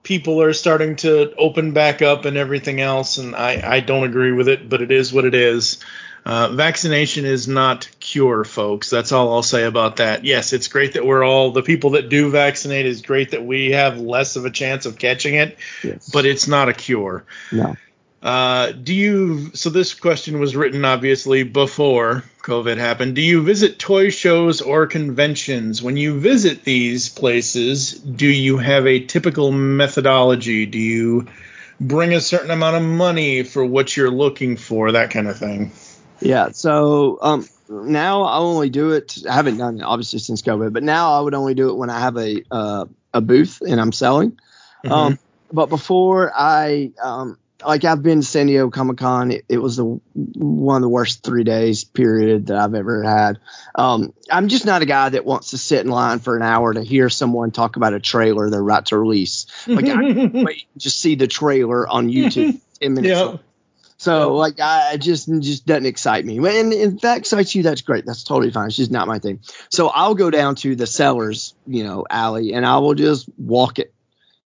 [0.03, 4.33] people are starting to open back up and everything else, and I, I don't agree
[4.33, 5.83] with it, but it is what it is.
[6.27, 8.89] Uh, vaccination is not cure, folks.
[8.89, 10.25] That's all I'll say about that.
[10.25, 12.87] Yes, it's great that we're all the people that do vaccinate.
[12.87, 16.09] Is great that we have less of a chance of catching it, Yes.
[16.11, 17.25] but it's not a cure.
[17.53, 17.77] No.
[18.25, 19.51] Uh, do you?
[19.53, 23.15] So this question was written obviously before COVID happened.
[23.15, 25.83] Do you visit toy shows or conventions?
[25.83, 30.65] When you visit these places, do you have a typical methodology?
[30.65, 31.27] Do you
[31.79, 34.93] bring a certain amount of money for what you're looking for?
[34.93, 35.71] That kind of thing.
[36.21, 36.49] Yeah.
[36.53, 39.19] So um, now I only do it.
[39.29, 41.91] I haven't done it obviously since COVID, but now I would only do it when
[41.91, 44.39] I have a uh, a booth and I'm selling.
[44.91, 45.19] Um,
[45.53, 49.31] but before I um, like I've been to San Diego Comic Con.
[49.31, 49.85] It, it was the
[50.15, 53.39] one of the worst three days period that I've ever had.
[53.75, 56.73] Um, I'm just not a guy that wants to sit in line for an hour
[56.73, 59.47] to hear someone talk about a trailer they're about to release.
[59.67, 63.19] Like I just see the trailer on YouTube ten minutes.
[63.19, 63.41] Yep.
[63.97, 66.37] So like I just just doesn't excite me.
[66.37, 68.05] And if that excites you, that's great.
[68.05, 68.67] That's totally fine.
[68.67, 69.41] It's just not my thing.
[69.71, 73.79] So I'll go down to the sellers, you know, alley, and I will just walk
[73.79, 73.95] it,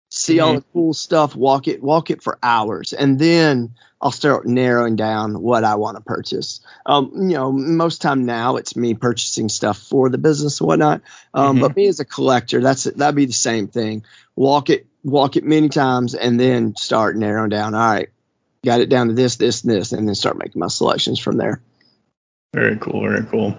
[0.08, 4.46] see all the cool stuff, walk it, walk it for hours, and then I'll start
[4.46, 6.60] narrowing down what I want to purchase.
[6.86, 11.02] Um, you know, most time now it's me purchasing stuff for the business and whatnot.
[11.34, 14.04] Um, but me as a collector, that's that'd be the same thing.
[14.36, 17.74] Walk it, walk it many times, and then start narrowing down.
[17.74, 18.08] All right,
[18.64, 21.36] got it down to this, this, and this, and then start making my selections from
[21.36, 21.60] there.
[22.54, 23.02] Very cool.
[23.02, 23.58] Very cool.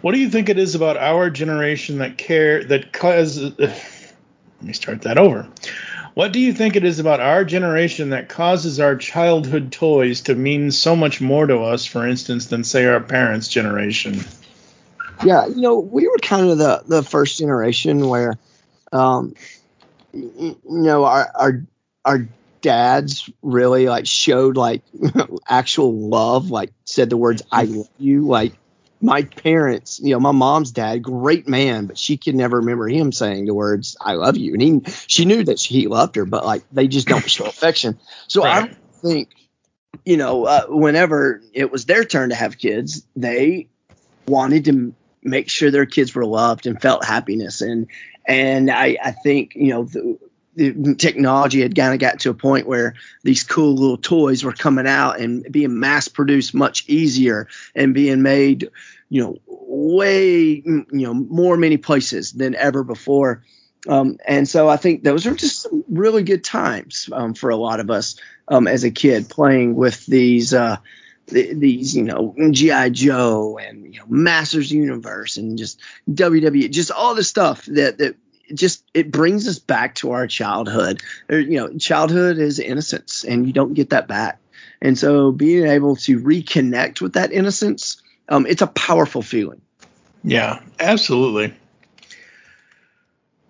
[0.00, 3.40] What do you think it is about our generation that care that cause?
[4.58, 5.48] Let me start that over.
[6.14, 10.34] What do you think it is about our generation that causes our childhood toys to
[10.34, 14.20] mean so much more to us, for instance, than say our parents' generation?
[15.24, 18.38] Yeah, you know, we were kind of the the first generation where,
[18.92, 19.34] um,
[20.12, 21.62] you know, our our
[22.04, 22.28] our
[22.62, 24.82] dads really like showed like
[25.48, 28.54] actual love, like said the words "I love you." Like
[29.00, 33.12] my parents, you know, my mom's dad, great man, but she could never remember him
[33.12, 36.44] saying the words "I love you," and he she knew that he loved her, but
[36.44, 37.98] like they just don't show affection.
[38.28, 39.28] So I don't think,
[40.04, 43.68] you know, uh, whenever it was their turn to have kids, they
[44.26, 47.60] wanted to m- make sure their kids were loved and felt happiness.
[47.60, 47.88] And
[48.26, 50.18] and I, I think you know the
[50.96, 54.86] technology had kind of got to a point where these cool little toys were coming
[54.86, 58.70] out and being mass produced much easier and being made
[59.08, 63.42] you know way you know more many places than ever before.
[63.88, 67.56] Um, and so I think those are just some really good times um, for a
[67.56, 68.16] lot of us
[68.48, 70.78] um, as a kid playing with these uh,
[71.28, 75.80] th- these you know GI Joe and you know Masters Universe and just
[76.10, 78.16] WWE, just all the stuff that that
[78.52, 81.02] just it brings us back to our childhood.
[81.28, 84.40] Or, you know, childhood is innocence, and you don't get that back.
[84.80, 89.60] And so being able to reconnect with that innocence, um, it's a powerful feeling.
[90.22, 91.54] Yeah, absolutely.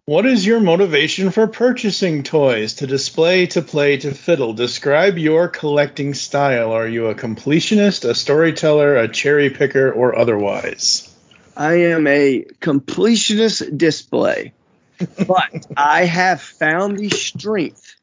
[0.05, 2.74] What is your motivation for purchasing toys?
[2.74, 4.53] To display, to play, to fiddle.
[4.53, 6.70] Describe your collecting style.
[6.70, 11.12] Are you a completionist, a storyteller, a cherry picker, or otherwise?
[11.57, 14.53] I am a completionist display,
[15.26, 17.97] but I have found the strength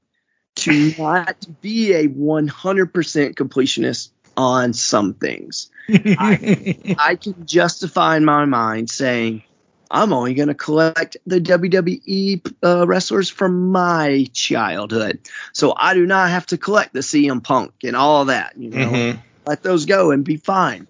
[0.56, 5.70] to not be a 100% completionist on some things.
[5.90, 9.44] I, I can justify in my mind saying,
[9.90, 15.20] I'm only going to collect the WWE uh, wrestlers from my childhood.
[15.54, 18.54] So I do not have to collect the CM Punk and all that.
[18.58, 19.20] You know, Mhm.
[19.46, 20.88] let those go and be fine.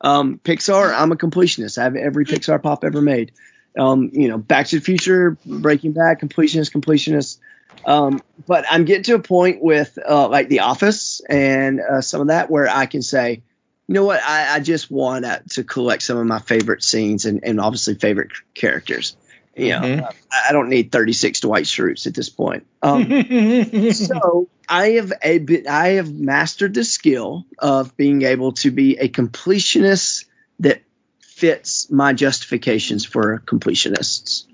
[0.00, 1.76] Um, Pixar, I'm a completionist.
[1.76, 3.32] I have every Pixar pop ever made.
[3.78, 7.38] Um, you know, Back to the Future, Breaking Bad, completionist, completionist.
[7.84, 12.20] Um, but I'm getting to a point with uh, like The Office and uh, some
[12.22, 13.42] of that where I can say,
[13.86, 17.24] you know what, I, I just want uh, to collect some of my favorite scenes
[17.24, 19.16] and, and obviously favorite characters.
[19.56, 20.04] You know, Mhm.
[20.30, 22.66] I, I don't need 36 Dwight Schrutes at this point.
[22.82, 23.08] Um,
[23.92, 28.98] so I have a bit, I have mastered the skill of being able to be
[28.98, 30.26] a completionist
[31.38, 34.44] fits my justifications for completionists.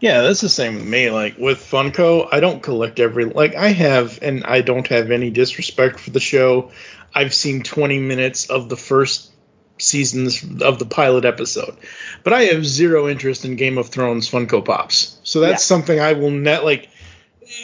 [0.00, 1.10] Yeah, that's the same with me.
[1.10, 5.30] Like with Funko, I don't collect every like I have, and I don't have any
[5.30, 6.70] disrespect for the show.
[7.14, 9.30] I've seen 20 minutes of the first
[9.78, 11.76] seasons of the pilot episode,
[12.22, 15.18] but I have zero interest in Game of Thrones Funko Pops.
[15.24, 15.76] So that's Yeah.
[15.76, 16.88] something I will net like.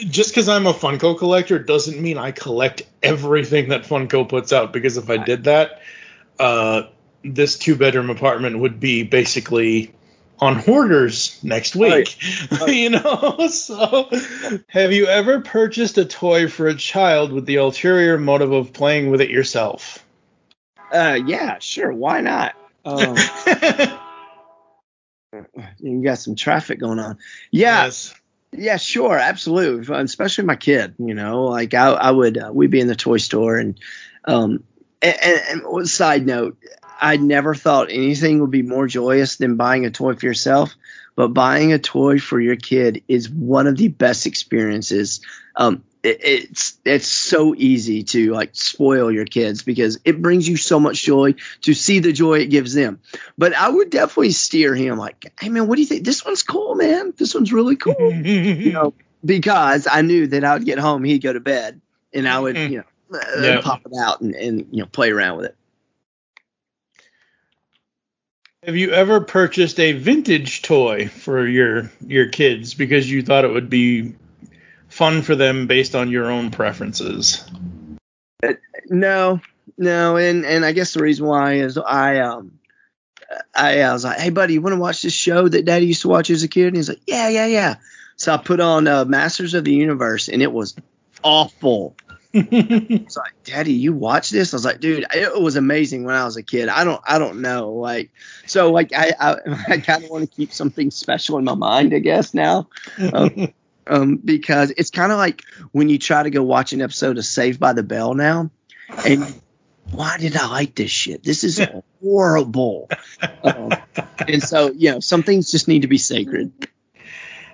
[0.09, 4.73] Just because I'm a Funko collector doesn't mean I collect everything that Funko puts out.
[4.73, 5.79] Because if I did that,
[6.39, 6.83] uh,
[7.33, 9.93] this two bedroom apartment would be basically
[10.39, 12.17] on Hoarders next week.
[12.67, 14.09] you know, so
[14.67, 19.09] have you ever purchased a toy for a child with the ulterior motive of playing
[19.09, 20.03] with it yourself?
[20.91, 21.91] Uh, yeah, sure.
[21.91, 22.55] Why not?
[22.83, 23.15] Um,
[25.79, 27.17] you got some traffic going on.
[27.51, 27.85] Yeah.
[27.85, 28.13] Yes.
[28.57, 29.93] Yeah, sure, absolutely.
[29.95, 33.17] Especially my kid, you know, like I, I would, uh, we'd be in the toy
[33.17, 33.77] store and,
[34.23, 34.63] um,
[35.01, 36.57] and, and, and side note,
[36.99, 40.75] I never thought anything would be more joyous than buying a toy for yourself,
[41.15, 45.21] but buying a toy for your kid is one of the best experiences.
[45.55, 50.57] Um, it, it's it's so easy to like spoil your kids because it brings you
[50.57, 52.99] so much joy to see the joy it gives them.
[53.37, 56.05] But I would definitely steer him like, hey man, what do you think?
[56.05, 57.13] This one's cool, man.
[57.17, 57.95] This one's really cool.
[58.13, 58.93] you know,
[59.23, 61.81] because I knew that I would get home, he'd go to bed,
[62.13, 62.83] and I would you know
[63.39, 63.63] Yep.
[63.63, 65.55] pop it out and, and you know play around with it.
[68.65, 73.51] Have you ever purchased a vintage toy for your your kids because you thought it
[73.51, 74.15] would be
[74.87, 77.47] fun for them based on your own preferences?
[78.89, 79.39] No,
[79.77, 82.57] no, and and I guess the reason why is I um
[83.55, 86.01] I, I was like, hey buddy, you want to watch this show that Daddy used
[86.01, 86.67] to watch as a kid?
[86.67, 87.75] And he's like, yeah, yeah, yeah.
[88.15, 90.75] So I put on uh, Masters of the Universe, and it was
[91.21, 91.95] awful.
[92.51, 94.53] It's like, Daddy, you watch this?
[94.53, 96.67] I was like, dude, it was amazing when I was a kid.
[96.67, 98.11] I don't, I don't know, like,
[98.45, 99.35] so like I, I,
[99.69, 102.67] I kind of want to keep something special in my mind, I guess now,
[103.13, 103.53] um,
[103.87, 107.25] um, because it's kind of like when you try to go watch an episode of
[107.25, 108.51] Saved by the Bell now,
[109.05, 109.41] and
[109.91, 111.23] why did I like this shit?
[111.23, 111.61] This is
[112.03, 112.89] horrible.
[113.43, 113.71] Um,
[114.27, 116.51] and so, you know, some things just need to be sacred.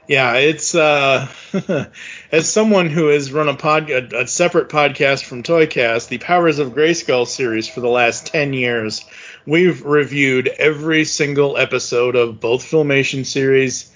[0.07, 1.27] Yeah, it's uh,
[2.31, 6.59] as someone who has run a pod a, a separate podcast from Toycast, the Powers
[6.59, 9.05] of Grayskull series for the last ten years.
[9.45, 13.91] We've reviewed every single episode of both Filmation series,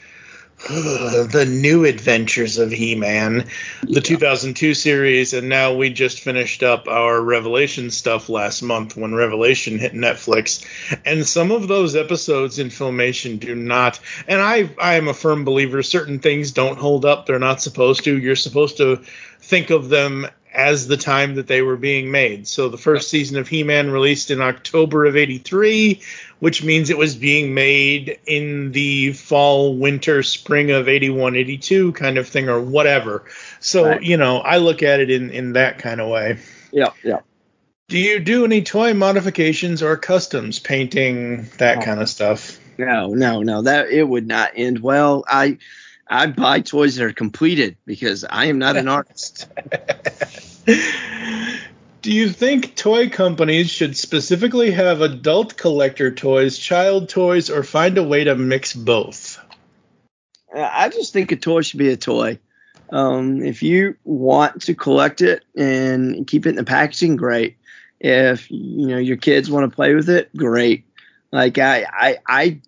[0.67, 3.45] the New Adventures of He-Man,
[3.83, 9.13] the 2002 series, and now we just finished up our Revelation stuff last month when
[9.13, 10.65] Revelation hit Netflix.
[11.05, 13.99] And some of those episodes in Filmation do not.
[14.27, 17.25] And I I am a firm believer certain things don't hold up.
[17.27, 18.17] They're not supposed to.
[18.17, 19.01] You're supposed to
[19.39, 22.47] think of them as the time that they were being made.
[22.47, 26.01] So the first season of He-Man released in October of 83,
[26.45, 32.19] which means it was being made in the fall, winter, spring of 81, 82 kind
[32.19, 33.23] of thing or whatever.
[33.59, 34.03] So, Right.
[34.03, 36.37] you know, I look at it in in that kind of way.
[36.71, 37.21] Yeah, yeah.
[37.87, 42.59] Do you do any toy modifications or customs, painting, that kind of stuff?
[42.77, 43.63] No, no, no.
[43.63, 45.23] That it would not end well.
[45.27, 45.57] I
[46.07, 49.47] I buy toys that are completed because I am not an artist.
[52.05, 57.97] Do you think toy companies should specifically have adult collector toys, child toys, or find
[57.97, 59.43] a way to mix both?
[60.55, 62.37] I just think a toy should be a toy.
[62.91, 67.57] Um, if you want to collect it and keep it in the packaging, great.
[67.99, 70.85] If you know your kids want to play with it, great.
[71.31, 72.61] Like I, I, I,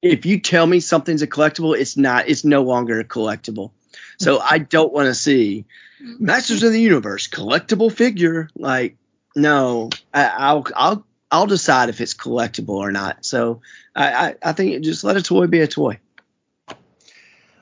[0.00, 2.26] if you tell me something's a collectible, it's not.
[2.26, 3.72] It's no longer a collectible.
[4.18, 5.66] So I don't want to see
[6.02, 6.24] Mm-hmm.
[6.24, 8.48] Masters of the Universe collectible figure.
[8.56, 8.96] Like
[9.36, 13.24] no, I, I'll, I'll, I'll decide if it's collectible or not.
[13.24, 13.62] So
[13.94, 15.98] I, I, I think just let a toy be a toy.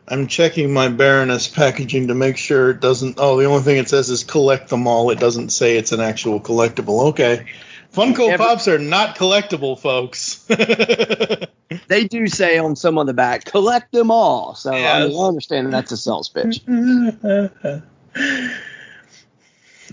[0.09, 3.16] I'm checking my Baroness packaging to make sure it doesn't.
[3.18, 5.11] Oh, the only thing it says is collect them all.
[5.11, 7.11] It doesn't say it's an actual collectible.
[7.11, 7.47] Okay.
[7.95, 10.45] Funko Every- Pops are not collectible, folks.
[11.88, 14.55] they do say on some on the back, collect them all.
[14.57, 15.09] So I, Yes.
[15.11, 16.61] mean, I understand that's a sales pitch.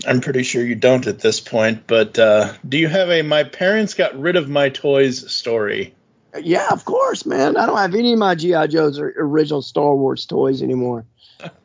[0.06, 3.44] I'm pretty sure you don't at this point, but uh, do you have a my
[3.44, 5.94] parents got rid of my toys story?
[6.42, 7.56] yeah, of course, man.
[7.56, 11.06] I don't have any of my GI Joes or original Star Wars toys anymore.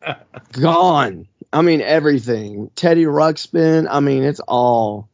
[0.52, 1.28] gone.
[1.52, 2.72] I mean everything.
[2.76, 3.88] Teddy Ruxpin.
[3.90, 5.10] I mean it's all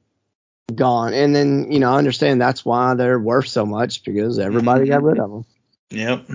[0.74, 1.14] gone.
[1.14, 5.04] And then you know I understand that's why they're worth so much because everybody got
[5.04, 5.46] rid of them.
[5.92, 6.26] Yep.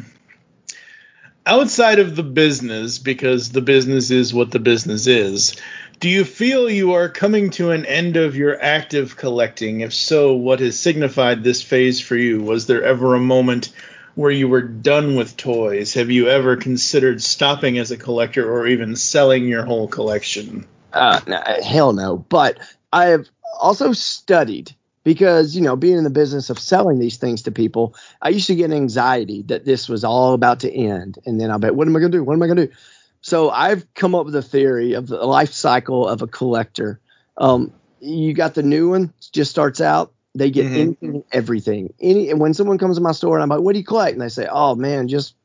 [1.47, 5.57] Outside of the business, because the business is what the business is,
[6.01, 9.81] do you feel you are coming to an end of your active collecting?
[9.81, 12.43] If so, what has signified this phase for you?
[12.43, 13.73] Was there ever a moment
[14.15, 15.95] where you were done with toys?
[15.95, 20.67] Have you ever considered stopping as a collector or even selling your whole collection?
[20.93, 21.21] Uh,
[21.63, 22.17] hell no.
[22.17, 22.59] But
[22.93, 23.29] I have
[23.61, 24.75] also studied
[25.05, 28.49] because you know being in the business of selling these things to people, I used
[28.49, 31.87] to get anxiety that this was all about to end, and then i'll bet, what
[31.87, 32.25] am I going to do?
[32.25, 32.73] What am I going to do?
[33.21, 37.01] So I've come up with a theory of the life cycle of a collector.
[37.39, 40.77] Um, you got the new one, just starts out, They get Mhm.
[40.77, 41.95] anything everything.
[42.01, 44.15] Any and when someone comes to my store and I'm like, "What do you collect?"
[44.15, 45.37] and they say, "Oh man, just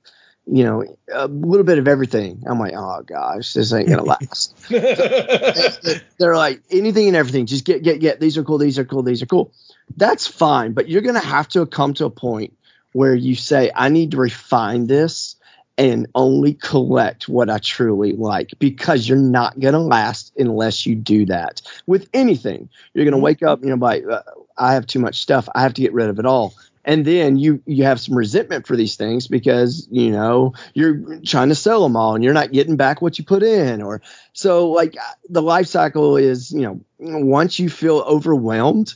[0.52, 4.56] you know, a little bit of everything." I'm like, "Oh gosh, this ain't gonna last."
[4.70, 7.45] They're like anything and everything.
[7.45, 8.20] Just get, get, get.
[8.20, 8.58] These are cool.
[8.58, 9.04] These are cool.
[9.04, 9.52] These are cool.
[9.95, 12.56] That's fine, but you're gonna have to come to a point
[12.93, 15.36] where you say, "I need to refine this."
[15.78, 21.28] And only collect what I truly like because you're not to last unless you do
[21.28, 21.62] that.
[21.88, 24.24] With anything, you're going to wake up, you know, like, uh,
[24.58, 25.47] I have too much stuff.
[25.56, 26.54] I have to get rid of it all.
[26.90, 31.50] And then you you have some resentment for these things because you know you're trying
[31.50, 34.02] to sell them all and you're not getting back what you put in or
[34.34, 38.96] so like uh, the life cycle is you know once you feel overwhelmed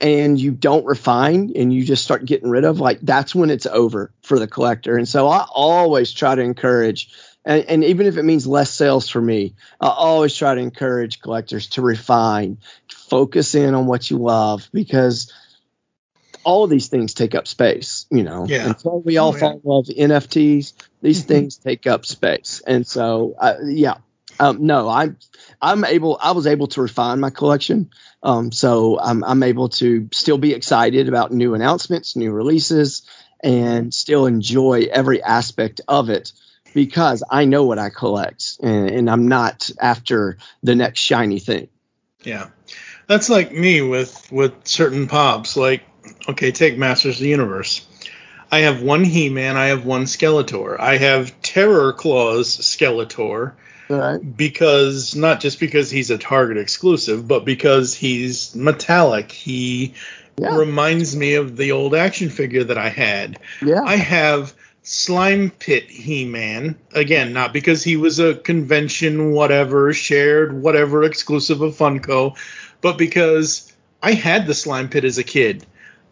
[0.00, 3.66] and you don't refine and you just start getting rid of like that's when it's
[3.66, 4.96] over for the collector.
[4.96, 7.10] And so i always try to encourage
[7.44, 11.20] and, and even if it means less sales for me i always try to encourage
[11.20, 12.58] collectors to refine
[12.88, 15.32] focus in on what you love because
[16.44, 18.46] all of these things take up space you know.
[18.46, 18.66] Yeah.
[18.68, 19.40] until we all Oh, yeah.
[19.40, 20.72] fall in love with nfts
[21.02, 22.62] these things take up space.
[22.66, 23.94] And so uh, yeah.
[24.38, 25.18] Um, no i'm
[25.60, 27.90] i'm able i was able to refine my collection.
[28.22, 33.02] Um, so I'm, I'm able to still be excited about new announcements new releases
[33.42, 36.32] and still enjoy every aspect of it
[36.74, 41.68] because i know what i collect and, and i'm not after the next shiny thing.
[42.22, 42.48] Yeah,
[43.06, 45.56] that's like me with with certain pops.
[45.56, 45.82] Like,
[46.28, 47.86] okay, take Masters of the Universe.
[48.52, 49.56] I have one He-Man.
[49.56, 50.78] I have one Skeletor.
[50.78, 53.52] I have Terror Claws Skeletor
[53.88, 59.32] right because not just because he's a Target exclusive, but because he's metallic.
[59.32, 59.94] He
[60.38, 60.56] Yeah.
[60.56, 63.38] reminds me of the old action figure that I had.
[63.64, 66.76] yeah I have Slime Pit He Man.
[66.92, 72.36] Again, not because he was a convention, whatever, shared, whatever, exclusive of Funko,
[72.80, 73.70] but because
[74.02, 75.66] I had the Slime Pit as a kid.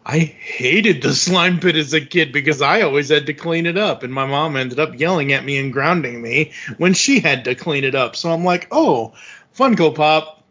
[0.09, 3.77] I hated the Slime Pit as a kid because I always had to clean it
[3.77, 7.45] up, and my mom ended up yelling at me and grounding me when she had
[7.45, 8.15] to clean it up.
[8.15, 9.13] So I'm like, oh,
[9.55, 10.43] Funko Pop,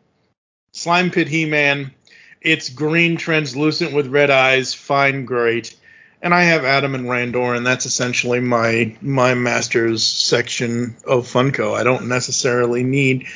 [0.71, 1.93] Slime Pit He Man.
[2.41, 4.75] It's green, translucent with red eyes.
[4.75, 5.75] Fine, great
[6.23, 11.75] and I have Adam and Randor, and that's essentially my my masters section of Funko.
[11.75, 13.27] I don't necessarily need.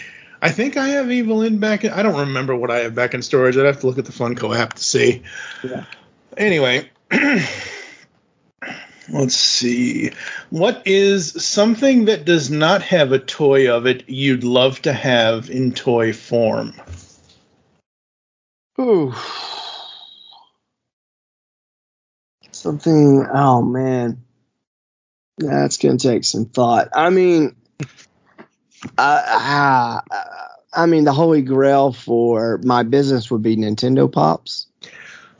[0.41, 1.09] I think I have
[1.61, 1.85] back.
[1.85, 3.57] In, I don't remember what I have back in storage.
[3.57, 5.23] I'd have to look at the Funko app to see.
[5.65, 5.85] Yeah.
[6.37, 6.91] Anyway,
[9.11, 10.13] let's see.
[10.51, 15.51] What is something that does not have a toy of it you'd love to have
[15.51, 16.75] in toy form?
[18.81, 19.13] Ooh.
[22.53, 23.27] Something.
[23.33, 24.25] Oh man,
[25.37, 26.89] that's gonna take some thought.
[26.95, 27.57] I mean,
[28.97, 30.23] I, I,
[30.73, 34.69] I mean, the holy grail for my business would be Nintendo Pops.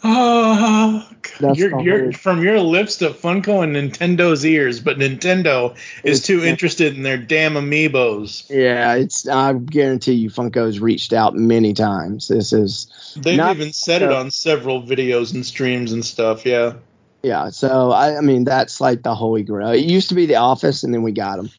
[0.05, 6.19] Oh, That's you're, you're from your lips to Funko and Nintendo's ears, but Nintendo is
[6.19, 8.51] It's- too interested in their damn amiibos.
[8.51, 9.29] Yeah, it's.
[9.29, 12.29] I guarantee you, Funko's reached out many times.
[12.29, 13.17] This is.
[13.21, 16.45] They've Not- even said it on several videos and streams and stuff.
[16.45, 16.75] Yeah.
[17.23, 19.71] Yeah, so I, I mean that's like the holy grail.
[19.71, 21.51] It used to be the office, and then we got them.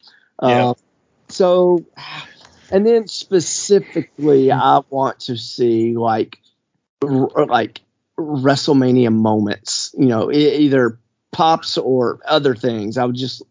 [0.42, 0.66] Yeah.
[0.68, 0.74] Uh,
[1.28, 1.86] so,
[2.70, 6.38] and then specifically, I want to see like,
[7.02, 7.80] like
[8.18, 9.94] WrestleMania moments.
[9.98, 10.98] You know, either
[11.32, 12.98] pops or other things.
[12.98, 13.42] I would just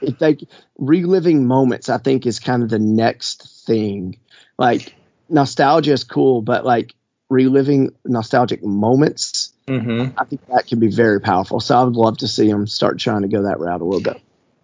[0.00, 0.38] if they
[0.78, 1.88] reliving moments.
[1.88, 4.18] I think is kind of the next thing.
[4.58, 4.94] Like
[5.28, 6.94] nostalgia is cool, but like
[7.28, 9.52] reliving nostalgic moments.
[9.66, 10.18] Mm-hmm.
[10.18, 11.60] I think that can be very powerful.
[11.60, 14.00] So I would love to see them start trying to go that route a little
[14.00, 14.20] bit.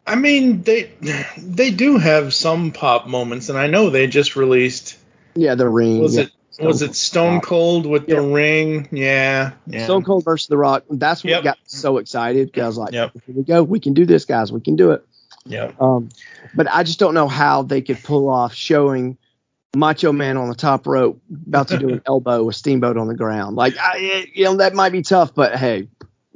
[0.07, 0.93] I mean, they
[1.39, 4.99] they do have some pop moments, and I know they just released.
[5.35, 6.01] Yeah, the ring.
[6.01, 6.25] Was yeah.
[6.25, 8.89] it was it Stone Cold with the ring?
[8.93, 9.53] Yeah.
[9.67, 9.85] Yeah.
[9.85, 10.85] Stone Cold versus The Rock.
[10.91, 11.45] That's what Yep.
[11.45, 13.13] got so excited because I was like, Yep.
[13.27, 13.63] here we go.
[13.63, 14.53] We can do this, guys.
[14.53, 15.05] We can do it.
[15.47, 15.73] Yeah.
[15.81, 16.09] Um,
[16.55, 19.19] but I just don't know how they could pull off showing
[19.77, 23.15] Macho Man on the top rope about to do an elbow with Steamboat on the
[23.15, 23.57] ground.
[23.57, 25.89] Like, I, you know, that might be tough, but hey,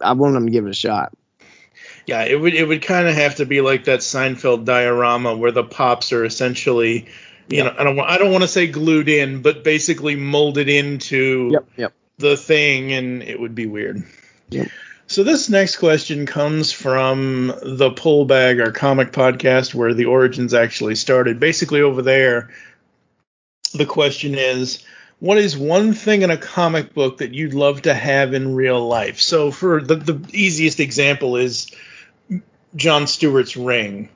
[0.02, 1.12] I want them to give it a shot.
[2.06, 5.52] Yeah, it would it would kind of have to be like that Seinfeld diorama where
[5.52, 7.06] the pops are essentially,
[7.48, 10.68] you know, I don't want I don't want to say glued in, but basically molded
[10.68, 11.92] into Yep, yep.
[12.18, 14.02] the thing, and it would be weird.
[14.50, 14.68] Yep.
[15.06, 20.52] So this next question comes from the Pull Bag, our comic podcast, where the origins
[20.52, 21.40] actually started.
[21.40, 22.50] Basically, over there,
[23.72, 24.84] the question is,
[25.18, 28.86] what is one thing in a comic book that you'd love to have in real
[28.86, 29.18] life?
[29.20, 31.70] So, for the the easiest example is
[32.76, 34.10] John Stewart's ring.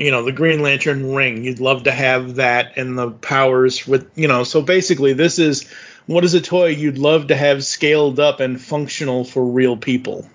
[0.00, 1.44] You know, the Green Lantern ring.
[1.44, 5.70] You'd love to have that and the powers with, you know, so basically this is
[6.06, 10.26] what is a toy you'd love to have scaled up and functional for real people?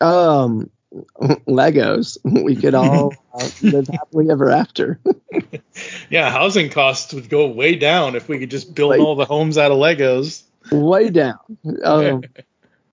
[0.00, 0.70] Um,
[1.48, 2.18] Legos.
[2.24, 4.98] We could all uh, live happily ever after.
[6.10, 9.24] Yeah, housing costs would go way down if we could just build Way- all the
[9.24, 10.42] homes out of Legos.
[10.72, 11.38] Way down.
[11.84, 12.24] Um,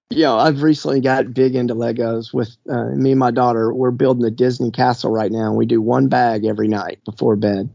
[0.09, 3.71] you know, I've recently got big into Legos with uh, me and my daughter.
[3.71, 7.35] We're building a Disney castle right now, and we do one bag every night before
[7.35, 7.69] bed.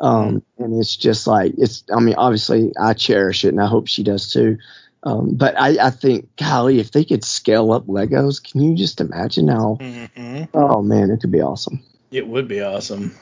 [0.00, 1.84] Um, and it's just like it's.
[1.94, 4.58] I mean, obviously, I cherish it, and I hope she does too.
[5.02, 9.00] Um, but I, I think, golly, if they could scale up Legos, can you just
[9.00, 9.78] imagine how?
[9.80, 10.48] Mhm.
[10.54, 11.82] Oh man, it could be awesome.
[12.10, 13.14] It would be awesome.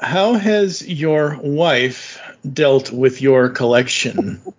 [0.00, 4.42] How has your wife dealt with your collection?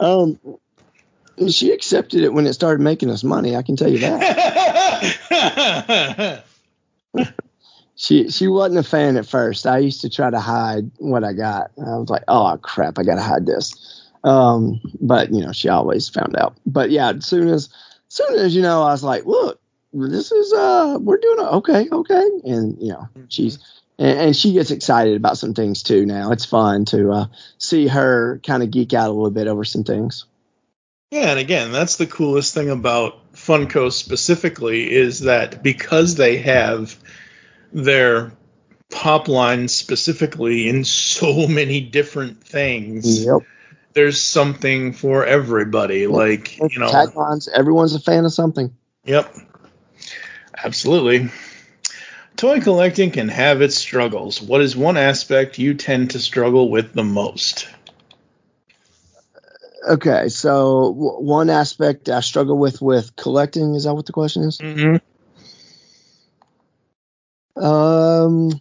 [0.00, 0.38] Um,
[1.48, 3.56] she accepted it when it started making us money.
[3.56, 5.24] I can tell you that.
[7.96, 9.66] she she wasn't a fan at first.
[9.66, 11.70] I used to try to hide what I got.
[11.78, 14.02] I was like, oh crap, I gotta hide this.
[14.24, 16.56] Um, but you know, she always found out.
[16.66, 17.68] But yeah, as soon as,
[18.08, 19.60] soon as you know, I was like, look,
[19.92, 21.52] this is uh, we're doing it.
[21.52, 23.58] Okay, okay, and you know, she's
[23.98, 26.06] and, and she gets excited about some things too.
[26.06, 27.26] Now it's fun to uh,
[27.58, 30.24] see her kind of geek out a little bit over some things.
[31.10, 36.96] Yeah, and again, that's the coolest thing about Funko specifically is that because they have
[37.72, 38.32] their
[38.90, 43.38] pop line specifically in so many different things, Yep.
[43.92, 46.06] there's something for everybody.
[46.06, 47.48] Like, you know, taglines.
[47.48, 48.74] Everyone's a fan of something.
[49.04, 49.32] Yep.
[50.64, 51.30] Absolutely.
[52.36, 54.42] Toy collecting can have its struggles.
[54.42, 57.68] What is one aspect you tend to struggle with the most?
[59.86, 64.44] Okay, so w- one aspect I struggle with with collecting is that what the question
[64.44, 64.58] is?
[64.58, 64.96] Mm-hmm.
[67.62, 68.60] Um,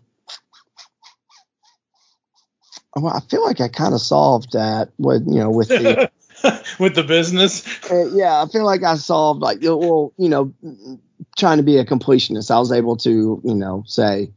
[2.95, 6.11] well, I feel like I kind of solved that with you know with the
[6.79, 7.65] with the business.
[7.89, 10.53] uh, yeah, I feel like I solved like well you know
[11.37, 12.51] trying to be a completionist.
[12.51, 14.31] I was able to you know say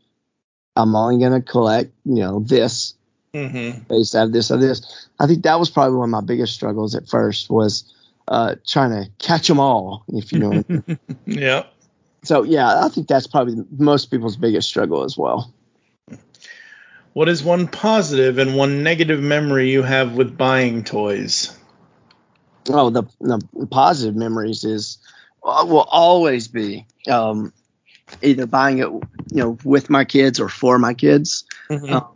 [0.75, 2.95] I'm only gonna collect you know this
[3.35, 3.81] Mm-hmm.
[3.89, 5.09] based out of this or this.
[5.21, 7.93] I think that was probably one of my biggest struggles at first was
[8.29, 10.51] uh, trying to catch them all, if you know.
[10.51, 10.99] what I mean.
[11.27, 11.65] Yeah.
[12.23, 15.53] so yeah, I think that's probably most people's biggest struggle as well.
[17.13, 21.57] What is one positive and one negative memory you have with buying toys?
[22.69, 24.99] Oh, the, the positive memories is
[25.43, 27.53] uh, will always be um,
[28.23, 31.45] either buying it, you know, with my kids or for my kids.
[31.71, 31.91] Mhm.
[31.91, 32.07] Um,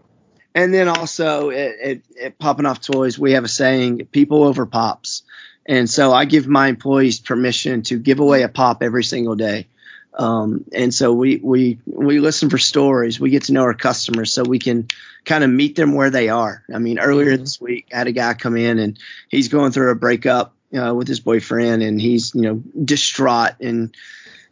[0.55, 4.67] and then also at, at, at Popping Off Toys, we have a saying, people over
[4.67, 5.23] pops.
[5.67, 9.69] And so I give my employees permission to give away a pop every single day.
[10.13, 13.21] Um, and so we, we, we listen for stories.
[13.21, 14.89] We get to know our customers so we can
[15.25, 16.65] kind of meet them where they are.
[16.73, 18.99] I mean, earlier this week, I had a guy come in and
[19.29, 23.95] he's going through a breakup uh, with his boyfriend and he's, you know, distraught and,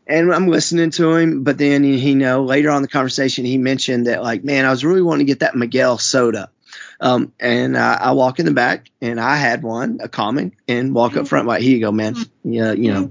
[0.08, 3.58] and I'm listening to him, but then he, he know later on the conversation he
[3.58, 6.50] mentioned that like, man, I was really wanting to get that Miguel soda.
[7.00, 10.94] Um, and I, I walk in the back and I had one, a common, and
[10.94, 12.16] walk up front like, here you go, man.
[12.42, 13.10] Yeah, you know,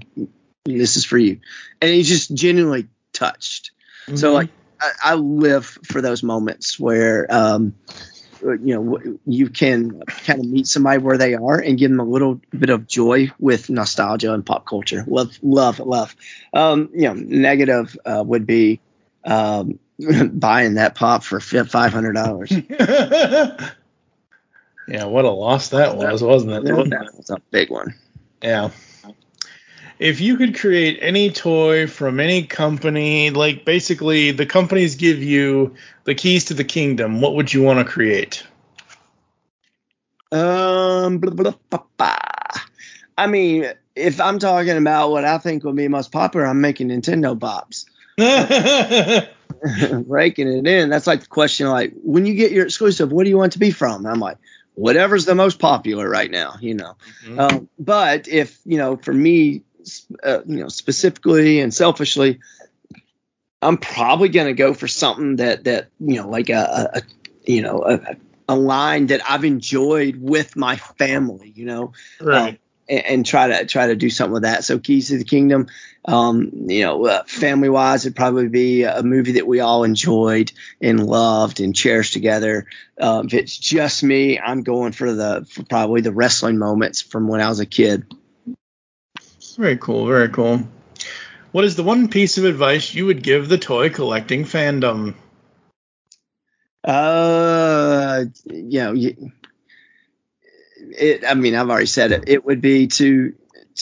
[0.64, 1.40] this is for you.
[1.80, 3.70] And he's just genuinely touched.
[4.14, 7.74] So like, I, I live for those moments where, um,
[8.42, 12.04] you know, you can kind of meet somebody where they are and give them a
[12.04, 15.04] little bit of joy with nostalgia and pop culture.
[15.06, 16.14] Love, love, love.
[16.52, 18.80] Um, you know, negative uh, would be
[19.24, 19.78] um,
[20.32, 22.52] buying that pop for five hundred dollars.
[24.88, 26.64] Yeah, what a loss that was, wasn't it?
[26.64, 27.94] That was a big one.
[28.42, 28.70] Yeah.
[29.98, 35.74] If you could create any toy from any company, like basically the companies give you
[36.04, 38.46] the keys to the kingdom, what would you want to create?
[40.30, 42.16] Um, blah, blah, blah, blah.
[43.16, 46.88] I mean, if I'm talking about what I think would be most popular, I'm making
[46.88, 47.86] Nintendo Pops.
[50.06, 50.90] Breaking it in.
[50.90, 53.54] That's like the question, like when you get your exclusive, what do you want it
[53.54, 54.06] to be from?
[54.06, 54.38] I'm like,
[54.74, 56.96] whatever's the most popular right now, you know.
[57.36, 59.62] Um, but if you know, for me,
[60.22, 62.40] uh, you know, specifically and selfishly,
[63.60, 67.02] I'm probably gonna go for something that that you know, like a, a,
[67.50, 68.16] you know a,
[68.48, 72.54] a line that I've enjoyed with my family, you know, Right.
[72.54, 72.58] Um,
[72.88, 74.64] and, and try to try to do something with that.
[74.64, 75.68] So Keys to the Kingdom,
[76.04, 80.52] um, you know, uh, family wise, it'd probably be a movie that we all enjoyed
[80.80, 82.66] and loved and cherished together.
[83.00, 87.28] Um, if it's just me, I'm going for the for probably the wrestling moments from
[87.28, 88.06] when I was a kid.
[89.58, 90.62] Very cool, very cool.
[91.50, 95.16] What is the one piece of advice you would give the toy collecting fandom?
[96.84, 98.94] Uh, you know,
[100.76, 101.24] it.
[101.26, 102.28] I mean, I've already said it.
[102.28, 103.34] It would be to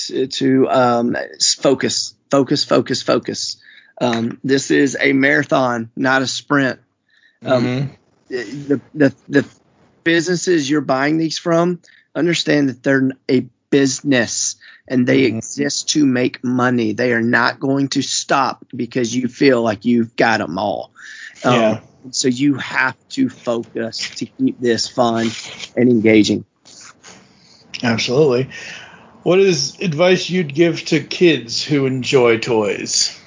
[0.07, 1.17] to, to um,
[1.61, 3.59] focus, focus, focus, focus.
[4.01, 6.81] Um, this is a marathon, not a sprint.
[7.45, 7.91] Um, Mhm.
[8.29, 9.47] the, the the
[10.05, 11.81] businesses you're buying these from
[12.15, 14.57] understand that they're a business
[14.89, 16.93] and they exist to make money.
[16.93, 20.93] They are not going to stop because you feel like you've got them all.
[21.45, 21.81] Um, Yeah.
[22.13, 25.29] So you have to focus to keep this fun
[25.77, 26.45] and engaging.
[27.83, 28.51] Absolutely.
[29.23, 33.21] What is advice you'd give to kids who enjoy toys?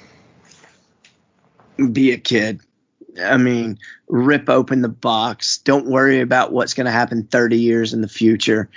[1.76, 2.60] Be a kid.
[3.22, 5.58] I mean, rip open the box.
[5.58, 8.70] Don't worry about what's going to happen 30 years in the future.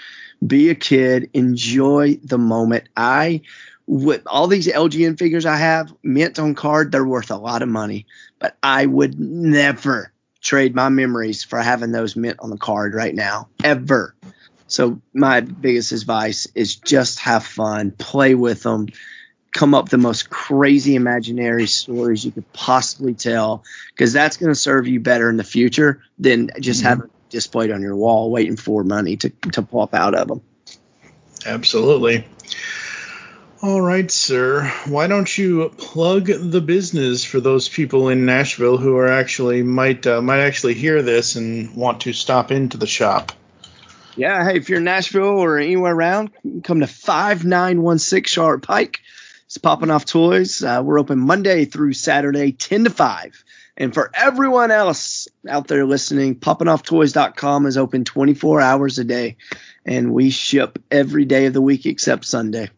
[0.46, 1.30] Be a kid.
[1.34, 2.90] Enjoy the moment.
[2.98, 3.42] I,
[3.86, 7.70] with all these LJN figures I have, mint on card, they're worth a lot of
[7.70, 8.06] money.
[8.40, 13.16] But I would never trade my memories for having those mint on the card right
[13.16, 14.16] now, ever.
[14.68, 18.88] So my biggest advice is just have fun, play with them,
[19.54, 23.64] come up with the most crazy imaginary stories you could possibly tell,
[23.94, 26.86] because that's going to serve you better in the future than just Mhm.
[26.88, 30.42] having displayed on your wall waiting for money to, to pop out of them.
[31.46, 32.26] Absolutely.
[33.62, 34.72] All right, sir.
[34.88, 40.06] Why don't you plug the business for those people in Nashville who are actually might
[40.06, 43.32] uh, might actually hear this and want to stop into the shop?
[44.16, 46.32] Yeah, hey, if you're in Nashville or anywhere around,
[46.64, 49.00] come to 5916 Charlotte Pike.
[49.46, 50.62] It's popping off toys.
[50.62, 53.44] Uh, we're open Monday through Saturday, 10 to 5.
[53.76, 59.38] And for everyone else out there listening, poppingofftoys.com is open 24 hours a day.
[59.86, 62.70] And we ship every day of the week except Sunday.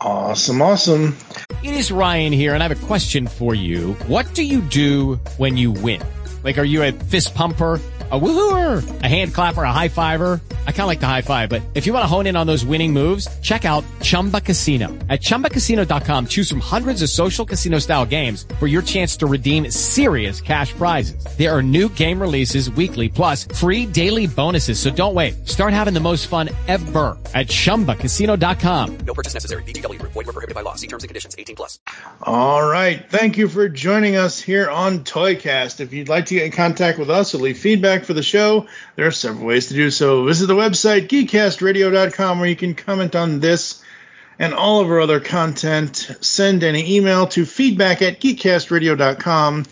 [0.00, 1.16] Awesome, awesome.
[1.62, 3.94] It is Ryan here, and I have a question for you.
[4.06, 6.02] What do you do when you win?
[6.42, 7.80] Like, are you a fist pumper?
[8.10, 10.38] A woohooer, a hand clapper, a high fiver.
[10.66, 12.46] I kind of like the high five, but if you want to hone in on
[12.46, 14.88] those winning moves, check out Chumba Casino.
[15.08, 19.70] At ChumbaCasino.com, choose from hundreds of social casino style games for your chance to redeem
[19.70, 21.24] serious cash prizes.
[21.38, 24.78] There are new game releases weekly, plus free daily bonuses.
[24.78, 25.48] So don't wait.
[25.48, 28.98] Start having the most fun ever at ChumbaCasino.com.
[28.98, 29.62] No purchase necessary.
[29.62, 30.12] VGW Group.
[30.12, 30.74] Void were prohibited by law.
[30.74, 31.34] See terms and conditions.
[31.38, 31.78] 18 plus.
[32.22, 33.04] All right.
[33.10, 35.80] Thank you for joining us here on Toycast.
[35.80, 38.66] If you'd like to get in contact with us or leave feedback for the show,
[38.96, 40.24] there are several ways to do so.
[40.24, 43.82] Visit the website, geekcastradio.com, where you can comment on this
[44.38, 46.16] and all of our other content.
[46.20, 49.64] Send any email to feedback at geekcastradio.com.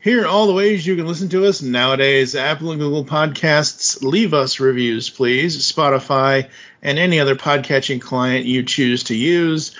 [0.00, 4.02] Here are all the ways you can listen to us nowadays Apple and Google Podcasts.
[4.02, 5.56] Leave us reviews, please.
[5.70, 6.50] Spotify
[6.82, 9.74] and any other podcatching client you choose to use.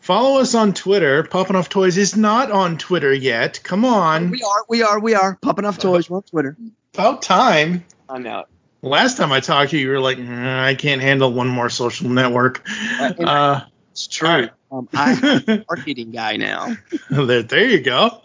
[0.00, 1.22] Follow us on Twitter.
[1.22, 3.60] Popping Off Toys is not on Twitter yet.
[3.62, 4.30] Come on.
[4.30, 5.38] We are, we are, we are.
[5.40, 6.08] Popping off toys.
[6.10, 6.56] We're on Twitter.
[6.94, 7.84] About time.
[8.08, 8.48] I'm out.
[8.82, 11.70] Last time I talked to you, you were like, "Mm, I can't handle one more
[11.70, 12.66] social network.
[12.98, 13.60] Uh,
[13.92, 14.48] It's true.
[14.72, 16.74] Um, I'm a marketing guy now.
[17.10, 18.20] there, there you go.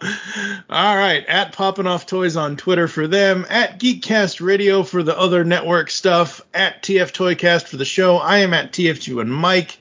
[0.70, 5.16] All right, at Popping Off Toys on Twitter for them, at Geekcast Radio for the
[5.18, 8.16] other network stuff, at TF Toycast for the show.
[8.16, 9.78] I am at TFG and Mike.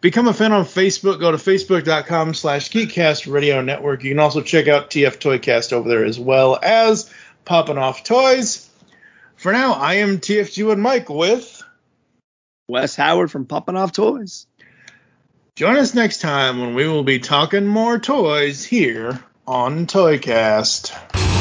[0.00, 1.18] Become a fan on Facebook.
[1.18, 4.04] Go to facebook.com slash Geekcast Radio Network.
[4.04, 7.12] You can also check out TF Toycast over there as well as
[7.48, 8.68] Popping Off Toys.
[9.36, 11.62] For now, I am TFG and Mike with
[12.68, 14.46] Wes Howard from Popping Off Toys.
[15.56, 21.37] Join us next time when we will be talking more toys here on Toycast.